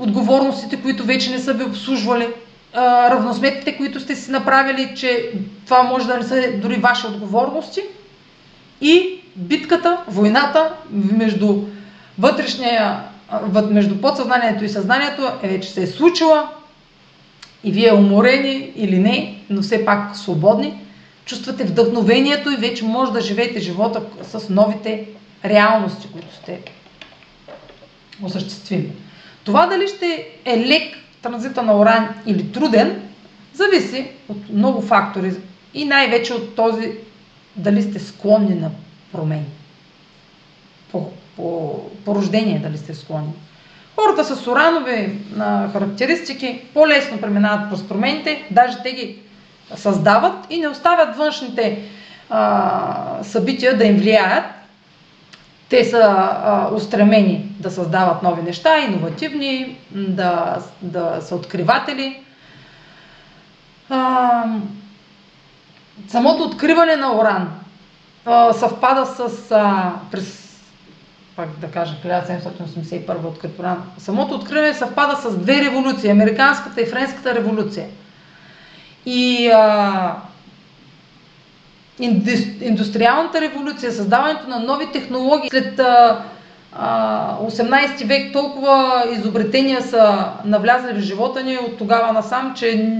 [0.00, 2.28] отговорностите, които вече не са ви обслужвали,
[3.10, 5.32] равносметките, които сте си направили, че
[5.64, 7.82] това може да не са дори ваши отговорности
[8.80, 11.62] и битката, войната между
[12.18, 13.00] вътрешния,
[13.70, 16.48] между подсъзнанието и съзнанието е вече се е случила
[17.64, 20.74] и вие уморени или не, но все пак свободни,
[21.24, 25.06] чувствате вдъхновението и вече може да живеете живота с новите
[25.44, 26.60] реалности, които сте
[28.22, 28.92] осъществили.
[29.44, 33.02] Това дали ще е лек транзита на Оран или труден,
[33.54, 35.32] зависи от много фактори
[35.74, 36.92] и най-вече от този
[37.56, 38.70] дали сте склонни на
[39.12, 39.46] промени.
[40.92, 41.74] По, по,
[42.04, 43.32] по рождение дали сте склонни.
[43.94, 49.18] Хората с уранови на характеристики по-лесно преминават през промените, даже те ги
[49.74, 51.82] създават и не оставят външните
[52.30, 54.44] а, събития да им влияят,
[55.70, 62.22] те са а, устремени да създават нови неща, иновативни, да, да са откриватели.
[63.90, 64.44] А,
[66.08, 67.48] самото откриване на Оран
[68.24, 70.56] а, съвпада с, а, през,
[71.36, 73.82] пак да кажа, 1781 открит Оран.
[73.98, 77.88] Самото откриване съвпада с две революции, Американската и Френската революция.
[79.06, 80.16] И а,
[82.60, 85.50] индустриалната революция, създаването на нови технологии.
[85.50, 85.80] След
[86.72, 92.96] а, 18 век толкова изобретения са навлязли в живота ни от тогава насам, че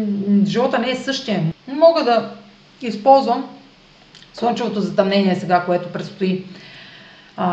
[0.47, 1.43] живота не е същия.
[1.69, 2.31] Мога да
[2.83, 3.45] използвам
[4.35, 6.45] слънчевото затъмнение сега, което предстои
[7.37, 7.47] а,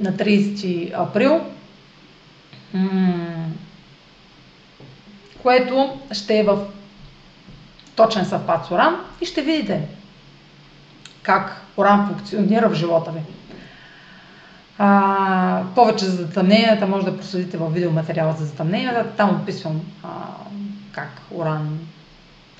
[0.00, 1.40] на 30 април,
[5.42, 6.58] което ще е в
[7.96, 9.88] точен съвпад с Оран и ще видите
[11.22, 13.20] как Оран функционира в живота ви.
[14.78, 19.06] А, повече за затъмненията може да проследите в видеоматериала за затъмненията.
[19.16, 20.08] Там описвам а,
[20.92, 21.78] как Оран,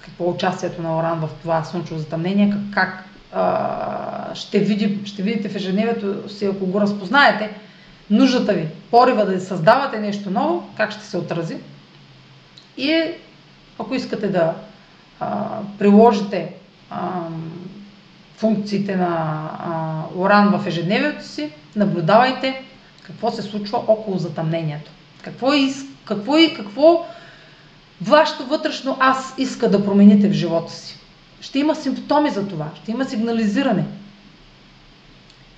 [0.00, 5.22] какво е участието на Оран в това слънчево затъмнение, как, как а, ще, види, ще
[5.22, 7.50] видите в ежедневието си, ако го разпознаете,
[8.10, 11.56] нуждата ви, порива да създавате нещо ново, как ще се отрази.
[12.76, 13.02] И
[13.78, 14.54] ако искате да
[15.78, 16.52] приложите
[16.90, 17.10] а,
[18.36, 19.06] функциите на
[19.58, 22.62] а, Уран в ежедневието си, наблюдавайте
[23.02, 24.90] какво се случва около затъмнението.
[25.22, 27.06] Какво, из, какво, какво
[28.02, 30.98] вашето вътрешно аз иска да промените в живота си.
[31.40, 33.84] Ще има симптоми за това, ще има сигнализиране.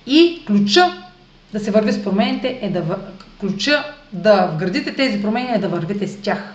[0.05, 1.03] И ключа
[1.53, 2.97] да се върви с промените е да
[3.39, 3.83] ключа
[4.13, 6.53] да вградите тези промени е да вървите с тях.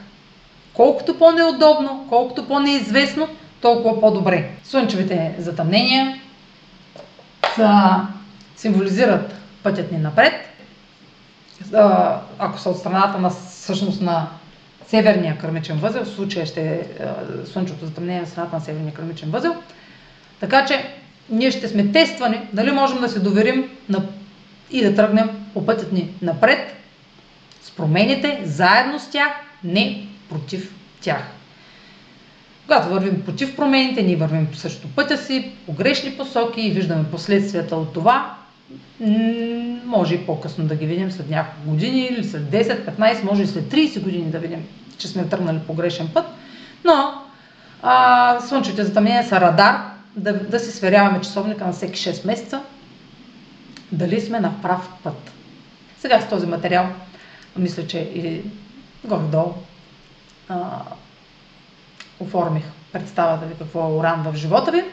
[0.74, 3.28] Колкото по-неудобно, колкото по-неизвестно,
[3.60, 4.50] толкова по-добре.
[4.64, 6.20] Слънчевите затъмнения
[7.54, 8.00] са,
[8.56, 10.32] символизират пътят ни напред.
[12.38, 14.28] Ако са от страната на всъщност на
[14.86, 16.80] северния кърмичен възел, в случая ще е
[17.46, 19.56] слънчевото затъмнение на страната на северния кърмичен възел.
[20.40, 20.94] Така че
[21.30, 24.02] ние ще сме тествани дали можем да се доверим на,
[24.70, 26.74] и да тръгнем по пътят ни напред
[27.62, 29.28] с промените, заедно с тях,
[29.64, 31.22] не против тях.
[32.66, 37.10] Когато вървим против промените, ние вървим по същото пътя си, по грешни посоки и виждаме
[37.10, 38.36] последствията от това,
[39.84, 43.46] може и по-късно да ги видим след няколко години или след 10, 15, може и
[43.46, 44.66] след 30 години да видим,
[44.98, 46.26] че сме тръгнали по грешен път.
[46.84, 47.22] Но
[47.82, 49.80] а, слънчевите затъмнения са радар,
[50.16, 52.62] да, да си сверяваме часовника на всеки 6 месеца,
[53.92, 55.32] дали сме на прав път.
[55.98, 56.86] Сега с този материал,
[57.56, 58.42] мисля, че и
[59.04, 59.54] горе-долу
[62.20, 64.84] оформих представата ви какво е уран в живота ви.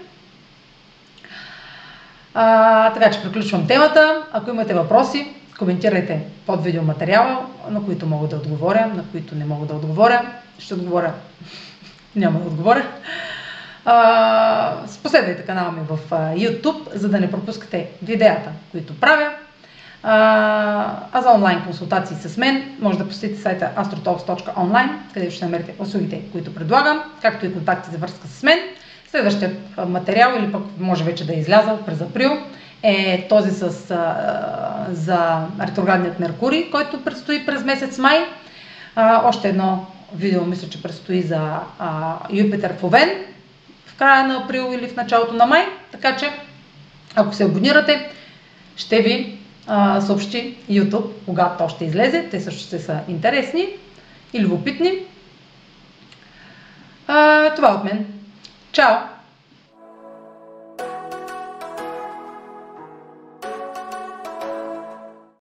[2.33, 4.25] А, така че приключвам темата.
[4.31, 9.65] Ако имате въпроси, коментирайте под видеоматериала, на които мога да отговоря, на които не мога
[9.65, 10.31] да отговоря.
[10.59, 11.13] Ще отговоря.
[12.15, 12.87] Няма да отговоря.
[15.03, 19.31] Последвайте канала ми в YouTube, за да не пропускате видеята, които правя.
[20.03, 26.21] А за онлайн консултации с мен може да посетите сайта astrotalks.online, където ще намерите услугите,
[26.31, 28.59] които предлагам, както и контакти за връзка с мен.
[29.11, 32.31] Следващият материал, или пък може вече да е излязъл през април,
[32.83, 38.25] е този с, а, за ретроградният Меркурий, който предстои през месец май.
[38.95, 39.85] А, още едно
[40.15, 43.09] видео мисля, че предстои за а, Юпитер в Овен
[43.85, 45.65] в края на април или в началото на май.
[45.91, 46.31] Така че,
[47.15, 48.09] ако се абонирате,
[48.75, 49.40] ще ви
[50.01, 52.27] съобщи YouTube, когато то ще излезе.
[52.31, 53.67] Те също ще са интересни
[54.33, 54.91] и любопитни.
[57.07, 58.05] А, това от мен.
[58.71, 59.20] Чао!